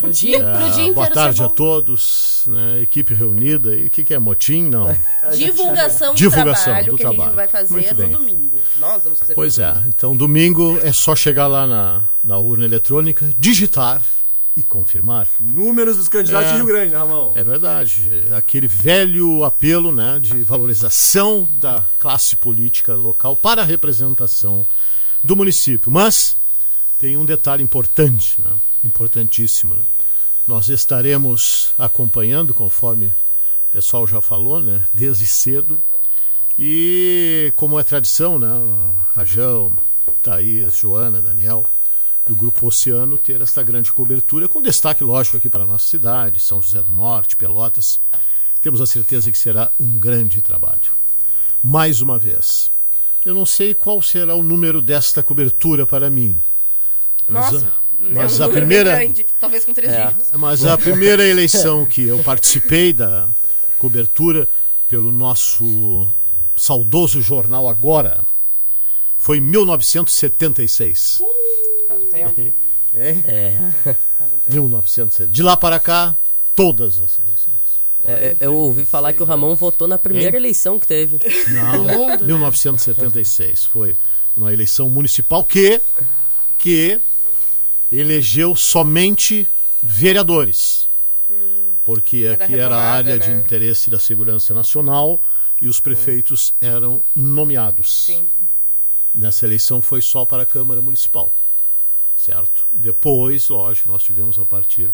Pro 0.00 0.10
dia, 0.12 0.38
pro 0.38 0.48
É, 0.48 0.58
dia 0.58 0.68
inteiro. 0.70 0.94
boa 0.94 1.06
tarde 1.10 1.38
ser 1.38 1.44
a 1.44 1.48
todos, 1.48 2.44
né? 2.46 2.80
equipe 2.82 3.14
reunida. 3.14 3.74
E 3.74 3.86
o 3.86 3.90
que, 3.90 4.04
que 4.04 4.14
é 4.14 4.18
motim? 4.18 4.62
Não. 4.64 4.86
Divulgação 5.36 6.12
do 6.14 6.18
Divulgação 6.18 6.64
trabalho 6.64 6.90
do 6.92 6.96
que 6.96 7.02
a 7.04 7.08
gente 7.08 7.16
trabalho. 7.16 7.36
vai 7.36 7.48
fazer 7.48 7.72
Muito 7.72 7.90
no 7.90 7.94
bem. 7.96 8.10
domingo. 8.10 8.58
Nós 8.78 9.02
vamos 9.04 9.18
fazer 9.18 9.34
Pois 9.34 9.58
é. 9.58 9.70
domingo. 9.72 9.88
Então, 9.88 10.16
domingo 10.16 10.78
é 10.82 10.92
só 10.92 11.14
chegar 11.16 11.46
lá 11.46 11.66
na, 11.66 12.04
na 12.22 12.38
urna 12.38 12.64
eletrônica, 12.64 13.30
digitar 13.38 14.02
e 14.56 14.62
confirmar. 14.62 15.28
Números 15.38 15.96
dos 15.98 16.08
candidatos 16.08 16.48
É. 16.48 16.52
de 16.52 16.56
Rio 16.56 16.66
Grande, 16.66 16.92
né, 16.92 16.98
Ramon? 16.98 17.32
É 17.34 17.44
verdade. 17.44 18.22
Aquele 18.36 18.66
velho 18.66 19.44
apelo 19.44 19.92
né, 19.92 20.18
de 20.20 20.42
valorização 20.44 21.46
da 21.60 21.84
classe 21.98 22.36
política 22.36 22.94
local 22.94 23.36
para 23.36 23.62
a 23.62 23.64
representação 23.64 24.66
do 25.22 25.36
município. 25.36 25.90
Mas 25.92 26.36
tem 26.98 27.16
um 27.18 27.24
detalhe 27.26 27.62
importante, 27.62 28.36
né, 28.42 28.50
importantíssimo. 28.86 29.74
né. 29.74 29.82
Nós 30.46 30.68
estaremos 30.68 31.74
acompanhando, 31.76 32.54
conforme 32.54 33.06
o 33.68 33.72
pessoal 33.72 34.06
já 34.06 34.20
falou, 34.20 34.62
né, 34.62 34.84
desde 34.94 35.26
cedo. 35.26 35.80
E 36.58 37.52
como 37.56 37.78
é 37.78 37.82
tradição, 37.84 38.38
né, 38.38 38.48
Rajão, 39.14 39.76
Thaís, 40.22 40.76
Joana, 40.76 41.20
Daniel, 41.20 41.66
do 42.24 42.34
Grupo 42.34 42.66
Oceano 42.66 43.18
ter 43.18 43.40
esta 43.42 43.62
grande 43.62 43.92
cobertura, 43.92 44.48
com 44.48 44.62
destaque, 44.62 45.04
lógico, 45.04 45.36
aqui 45.36 45.50
para 45.50 45.64
a 45.64 45.66
nossa 45.66 45.86
cidade, 45.86 46.40
São 46.40 46.60
José 46.62 46.82
do 46.82 46.90
Norte, 46.92 47.36
Pelotas. 47.36 48.00
Temos 48.60 48.80
a 48.80 48.86
certeza 48.86 49.30
que 49.30 49.38
será 49.38 49.70
um 49.78 49.98
grande 49.98 50.40
trabalho. 50.40 50.94
Mais 51.62 52.00
uma 52.00 52.18
vez, 52.18 52.70
eu 53.24 53.34
não 53.34 53.44
sei 53.46 53.74
qual 53.74 54.00
será 54.00 54.34
o 54.34 54.42
número 54.42 54.80
desta 54.80 55.22
cobertura 55.22 55.86
para 55.86 56.08
mim. 56.10 56.40
Mas 57.28 57.52
Nossa, 57.52 57.66
a- 57.66 57.72
mas 57.98 58.38
é 58.40 58.44
um 58.44 58.46
a 58.46 58.50
primeira, 58.52 58.96
grande, 58.96 59.26
talvez 59.40 59.64
com 59.64 59.72
três 59.74 59.92
É. 59.92 60.06
dígitos. 60.06 60.30
mas 60.34 60.64
a 60.64 60.76
primeira 60.76 61.24
eleição 61.26 61.84
que 61.86 62.02
eu 62.06 62.18
participei 62.22 62.92
da 62.92 63.28
cobertura 63.78 64.48
pelo 64.88 65.10
nosso 65.12 66.06
saudoso 66.56 67.20
jornal 67.20 67.68
Agora 67.68 68.24
foi 69.18 69.38
em 69.38 69.40
1976. 69.40 71.20
Faz 71.88 72.00
um 72.02 72.06
tempo. 72.06 72.54
É? 72.94 73.10
É. 73.26 73.96
1970. 74.48 75.30
De 75.30 75.42
lá 75.42 75.56
para 75.56 75.78
cá, 75.78 76.16
todas 76.54 76.98
as 76.98 77.18
eleições. 77.20 77.56
É, 78.04 78.36
eu 78.40 78.54
ouvi 78.54 78.84
falar 78.84 79.12
que 79.12 79.22
o 79.22 79.26
Ramon 79.26 79.54
votou 79.56 79.88
na 79.88 79.98
primeira 79.98 80.36
Hein? 80.36 80.42
eleição 80.42 80.78
que 80.78 80.86
teve. 80.86 81.18
Não, 81.48 82.16
1976 82.24 83.64
foi 83.64 83.96
uma 84.36 84.52
eleição 84.52 84.88
municipal 84.88 85.42
que 85.42 85.80
que 86.58 87.00
elegeu 87.90 88.54
somente 88.56 89.48
vereadores. 89.82 90.86
Porque 91.84 92.26
aqui 92.26 92.54
era 92.54 92.76
a 92.76 92.90
área 92.90 93.18
de 93.18 93.28
né? 93.28 93.38
interesse 93.38 93.88
da 93.88 93.98
segurança 93.98 94.52
nacional 94.52 95.22
e 95.60 95.68
os 95.68 95.80
prefeitos 95.80 96.54
eram 96.60 97.02
nomeados. 97.14 98.06
Sim. 98.06 98.28
Nessa 99.14 99.46
eleição 99.46 99.80
foi 99.80 100.02
só 100.02 100.24
para 100.24 100.42
a 100.42 100.46
Câmara 100.46 100.82
Municipal. 100.82 101.32
Certo? 102.16 102.66
Depois, 102.74 103.48
lógico, 103.48 103.90
nós 103.90 104.02
tivemos 104.02 104.36
a 104.38 104.44
partir 104.44 104.90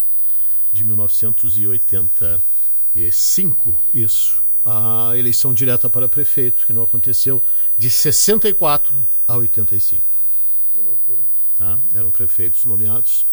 de 0.73 0.85
1985, 0.85 3.83
isso, 3.93 4.43
a 4.65 5.11
eleição 5.17 5.53
direta 5.53 5.91
para 5.91 6.09
prefeito, 6.09 6.65
que 6.67 6.73
não 6.73 6.83
aconteceu 6.83 7.43
de 7.77 7.91
64 7.91 8.95
a 9.27 9.37
85. 9.37 10.12
Loucura. 11.63 11.81
Eram 11.95 12.11
prefeitos 12.11 12.65
nomeados. 12.65 13.27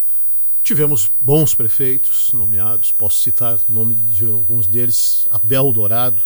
Tivemos 0.64 1.12
bons 1.22 1.56
prefeitos 1.56 2.32
nomeados, 2.34 2.92
posso 2.92 3.18
citar 3.18 3.56
o 3.56 3.62
nome 3.72 3.96
de 3.96 4.26
alguns 4.26 4.68
deles, 4.68 5.28
Abel 5.32 5.72
Dourado, 5.72 6.22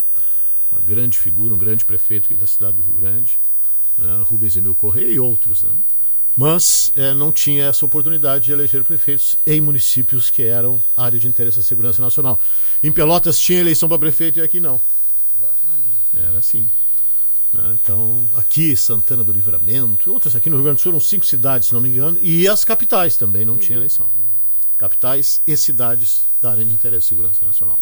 uma 0.72 0.82
grande 0.82 1.18
figura, 1.18 1.54
um 1.54 1.58
grande 1.58 1.86
prefeito 1.86 2.36
da 2.36 2.48
cidade 2.48 2.78
do 2.78 2.84
Rio 2.84 2.96
Grande, 2.96 3.39
né, 3.98 4.24
Rubens 4.26 4.58
Emil 4.58 4.74
Correia 4.74 5.12
e 5.12 5.20
outros. 5.20 5.62
Né? 5.62 5.72
Mas 6.36 6.92
eh, 6.96 7.13
não 7.13 7.32
tinha 7.32 7.66
essa 7.66 7.86
oportunidade 7.86 8.46
de 8.46 8.52
eleger 8.52 8.84
prefeitos 8.84 9.38
em 9.46 9.62
municípios 9.62 10.32
que 10.32 10.42
eram 10.42 10.82
área 10.98 11.20
de 11.20 11.28
interesse 11.28 11.58
da 11.58 11.63
segurança 11.63 12.02
nacional. 12.02 12.39
Em 12.82 12.92
Pelotas 12.92 13.39
tinha 13.39 13.60
eleição 13.60 13.88
para 13.88 14.00
prefeito 14.00 14.39
e 14.39 14.42
aqui 14.42 14.60
não. 14.60 14.82
Era 16.13 16.39
assim. 16.39 16.70
Né? 17.54 17.78
Então, 17.82 18.28
aqui, 18.36 18.76
Santana 18.76 19.24
do 19.24 19.32
Livramento, 19.32 20.10
e 20.10 20.12
outras 20.12 20.36
aqui 20.36 20.50
no 20.50 20.56
Rio 20.56 20.66
Grande 20.66 20.80
do 20.80 20.82
Sul, 20.82 20.92
eram 20.94 21.00
cinco 21.00 21.26
cidades, 21.26 21.68
se 21.68 21.74
não 21.74 21.82
me 21.82 21.89
engano, 21.89 22.18
e 22.22 22.48
as 22.48 22.66
capitais 22.66 23.16
também 23.16 23.46
não 23.46 23.58
tinha 23.58 23.78
eleição. 23.78 24.10
Capitais 24.78 25.42
e 25.46 25.56
cidades 25.56 26.24
da 26.42 26.52
área 26.52 26.66
de 26.66 26.74
interesse 26.74 27.02
de 27.02 27.08
segurança 27.10 27.46
nacional. 27.46 27.80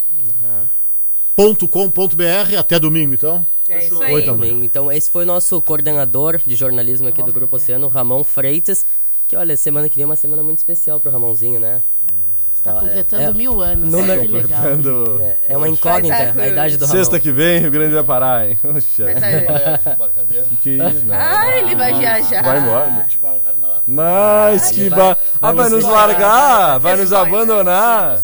Ponto 1.35 1.67
.com.br, 1.67 2.57
até 2.59 2.77
domingo 2.77 3.13
então. 3.13 3.47
É 3.67 3.85
isso 3.85 3.97
Oito 3.99 4.25
da 4.25 4.33
manhã. 4.33 4.51
Domingo. 4.51 4.65
Então, 4.65 4.91
esse 4.91 5.09
foi 5.09 5.23
o 5.23 5.27
nosso 5.27 5.61
coordenador 5.61 6.41
de 6.45 6.55
jornalismo 6.55 7.07
aqui 7.07 7.23
do 7.23 7.31
Grupo 7.31 7.55
Oceano, 7.55 7.87
Ramon 7.87 8.23
Freitas. 8.23 8.85
Que 9.27 9.35
olha, 9.37 9.55
semana 9.55 9.87
que 9.87 9.95
vem 9.95 10.03
é 10.03 10.05
uma 10.05 10.17
semana 10.17 10.43
muito 10.43 10.57
especial 10.57 10.99
pro 10.99 11.09
Ramãozinho, 11.09 11.59
né? 11.59 11.81
Está 12.61 12.73
Tá, 12.73 12.79
completando 12.81 13.23
é- 13.23 13.33
mil 13.33 13.59
anos. 13.59 13.89
Que 13.89 14.01
legal. 14.03 14.17
Completando- 14.27 15.19
É, 15.19 15.37
é 15.49 15.57
uma 15.57 15.67
incógnita 15.67 16.15
a 16.39 16.47
idade 16.47 16.77
do 16.77 16.85
Ramon. 16.85 16.95
Sexta 16.99 17.19
que 17.19 17.31
vem, 17.31 17.59
Rio 17.59 17.71
Grande 17.71 17.95
vai 17.95 18.03
parar, 18.03 18.47
hein? 18.47 18.55
Mas 18.63 18.99
aí- 18.99 19.47
Que... 20.61 20.77
Não. 21.03 21.15
Ah, 21.15 21.57
ele 21.57 21.73
vai 21.75 21.91
viajar. 21.97 22.43
Vai 22.43 22.59
embora. 22.59 23.07
Mas 23.87 24.69
que 24.69 24.89
ba... 24.91 25.17
Ah, 25.41 25.51
vai 25.51 25.69
nos 25.69 25.83
largar, 25.83 26.77
vai 26.79 26.95
nos 26.97 27.11
abandonar. 27.11 28.21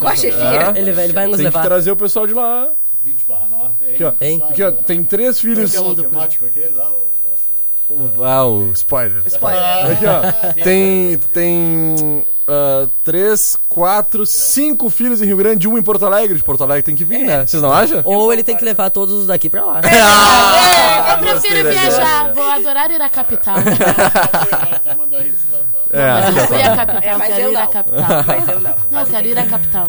Com 0.00 0.08
a 0.08 0.16
chefia. 0.16 0.72
Ele 0.74 0.92
vai, 0.92 1.04
ele 1.04 1.12
vai 1.12 1.26
nos 1.26 1.36
Tem 1.36 1.44
que 1.46 1.52
levar. 1.54 1.62
trazer 1.62 1.90
o 1.90 1.96
pessoal 1.96 2.26
de 2.26 2.32
lá. 2.32 2.68
20 3.04 3.26
barra 3.26 3.46
9. 3.50 3.92
Aqui, 3.94 4.04
ó. 4.04 4.12
Hein? 4.22 4.42
Aqui, 4.48 4.62
ó. 4.62 4.70
Tem 4.72 5.04
três 5.04 5.38
filhos. 5.38 5.76
Aquele 5.76 5.96
temático 6.02 6.46
aquele 6.46 6.68
lá, 6.74 6.90
o 6.90 7.08
nosso- 8.08 8.24
Ah, 8.24 8.44
o 8.46 8.72
spoiler. 8.72 9.22
Spoiler. 9.26 9.62
Aqui, 9.90 10.04
ó. 10.06 10.62
Tem. 10.64 11.18
Tem. 11.18 12.24
Ah, 12.48 12.86
três, 13.04 13.56
quatro, 13.68 14.24
cinco 14.26 14.88
filhos 14.90 15.20
em 15.22 15.26
Rio 15.26 15.36
Grande 15.36 15.66
e 15.66 15.68
um 15.68 15.76
em 15.78 15.82
Porto 15.82 16.06
Alegre. 16.06 16.36
De 16.36 16.44
Porto 16.44 16.62
Alegre 16.64 16.82
tem 16.82 16.94
que 16.96 17.04
vir, 17.04 17.24
né? 17.24 17.46
Vocês 17.46 17.62
não 17.62 17.72
acham? 17.72 18.02
Ou 18.04 18.32
ele 18.32 18.42
tem 18.42 18.56
que 18.56 18.64
levar 18.64 18.90
todos 18.90 19.14
os 19.14 19.26
daqui 19.26 19.48
pra 19.48 19.64
lá. 19.64 19.80
Eu 21.12 21.18
prefiro 21.18 21.34
gostei 21.34 21.62
dessa 21.62 21.90
viajar, 21.90 22.32
vou 22.32 22.44
adorar 22.44 22.90
ir 22.90 23.00
à 23.00 23.08
capital. 23.08 23.56
É, 25.94 26.10
Mas 26.10 26.34
não 26.34 26.42
ó, 26.42 26.46
fui 26.46 26.58
tá. 26.58 26.72
à 26.72 26.76
capital, 26.76 27.02
É, 27.02 27.16
mas 27.18 27.28
quero 27.28 27.40
eu 27.42 27.52
ir 27.52 27.56
à 27.56 27.66
capital. 27.66 28.24
Mas 28.26 28.48
eu 28.48 28.60
não. 28.60 28.74
Não, 28.90 29.04
quero 29.04 29.28
ir 29.28 29.38
à 29.38 29.46
capital. 29.46 29.88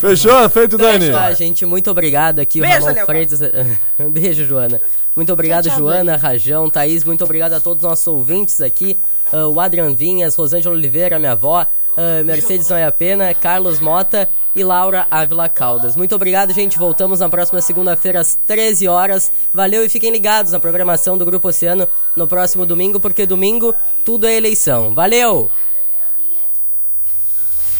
Fechou? 0.00 0.48
Feito, 0.48 0.78
Dani? 0.78 1.10
Tá, 1.10 1.32
gente, 1.34 1.66
muito 1.66 1.90
obrigado 1.90 2.38
aqui, 2.38 2.60
o 2.60 2.62
Beijo, 2.62 2.76
Ramon 2.76 2.86
Daniel 2.86 3.06
Freitas. 3.06 3.40
Beijo, 4.10 4.44
Joana. 4.46 4.80
Muito 5.14 5.32
obrigado, 5.32 5.68
tchau, 5.68 5.76
Joana, 5.78 6.16
Rajão, 6.16 6.70
Thaís. 6.70 7.04
Muito 7.04 7.22
obrigado 7.24 7.52
a 7.52 7.60
todos 7.60 7.82
os 7.84 7.88
nossos 7.90 8.06
ouvintes 8.06 8.60
aqui. 8.62 8.96
ah, 9.32 9.46
o 9.48 9.60
Adrian 9.60 9.94
Vinhas, 9.94 10.34
Rosângela 10.36 10.74
Oliveira, 10.74 11.18
minha 11.18 11.32
avó, 11.32 11.66
ah, 11.96 12.22
Mercedes 12.24 12.68
Noia 12.68 12.90
Pena, 12.90 13.32
Carlos 13.34 13.80
Mota 13.80 14.28
e 14.54 14.62
Laura 14.62 15.06
Ávila 15.10 15.48
Caldas. 15.48 15.96
Muito 15.96 16.14
obrigado, 16.14 16.52
gente. 16.52 16.78
Voltamos 16.78 17.20
na 17.20 17.28
próxima 17.28 17.60
segunda-feira 17.60 18.20
às 18.20 18.34
13 18.46 18.88
horas. 18.88 19.32
Valeu 19.52 19.84
e 19.84 19.88
fiquem 19.88 20.10
ligados 20.10 20.52
na 20.52 20.60
programação 20.60 21.16
do 21.16 21.24
Grupo 21.24 21.48
Oceano 21.48 21.88
no 22.14 22.26
próximo 22.26 22.66
domingo, 22.66 23.00
porque 23.00 23.26
domingo 23.26 23.74
tudo 24.04 24.26
é 24.26 24.36
eleição. 24.36 24.94
Valeu! 24.94 25.50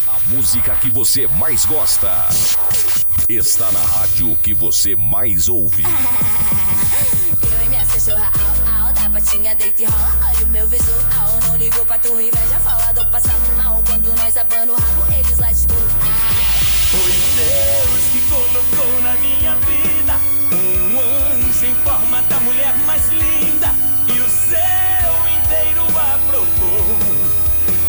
A 0.08 0.34
música 0.34 0.74
que 0.76 0.90
você 0.90 1.26
mais 1.26 1.64
gosta 1.64 2.10
está 3.28 3.70
na 3.72 3.80
rádio 3.80 4.36
que 4.42 4.54
você 4.54 4.94
mais 4.94 5.48
ouve. 5.48 5.82
Eu 5.82 7.66
e 7.66 7.68
minha 7.68 7.86
cachorra 7.86 8.51
au, 9.12 9.18
au, 9.18 9.20
da 9.20 9.20
patinha 9.20 9.54
deita 9.54 9.82
e 9.82 9.84
rola, 9.84 10.28
olha 10.28 10.46
o 10.46 10.48
meu 10.48 10.68
visual. 10.68 11.40
Não 11.46 11.56
ligo 11.56 11.84
pra 11.86 11.98
tua 11.98 12.22
inveja, 12.22 12.58
fala 12.60 12.92
do 12.92 13.04
passando 13.10 13.56
mal. 13.56 13.82
Quando 13.86 14.16
nós 14.16 14.36
abano 14.36 14.72
o 14.72 14.76
rabo, 14.76 15.12
eles 15.12 15.38
lá 15.38 15.52
tipo, 15.52 15.74
Foi 16.90 17.12
Deus 17.36 18.04
que 18.12 18.20
colocou 18.28 19.02
na 19.02 19.14
minha 19.14 19.54
vida 19.56 20.14
um 20.54 21.00
anjo 21.00 21.66
em 21.66 21.74
forma 21.76 22.22
da 22.22 22.40
mulher 22.40 22.74
mais 22.86 23.08
linda 23.08 23.68
e 24.08 24.20
o 24.20 24.28
céu 24.28 25.14
inteiro 25.38 25.82
aprovou. 25.98 26.98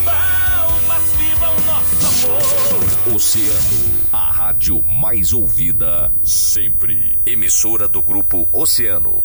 Palmas, 0.06 1.04
viva 1.18 1.50
o 1.50 1.62
nosso 1.62 2.28
amor. 2.28 3.16
Oceano, 3.16 4.10
a 4.12 4.32
rádio 4.32 4.82
mais 4.82 5.34
ouvida 5.34 6.14
sempre. 6.24 7.18
Emissora 7.26 7.88
do 7.88 8.02
grupo 8.02 8.48
Oceano. 8.52 9.20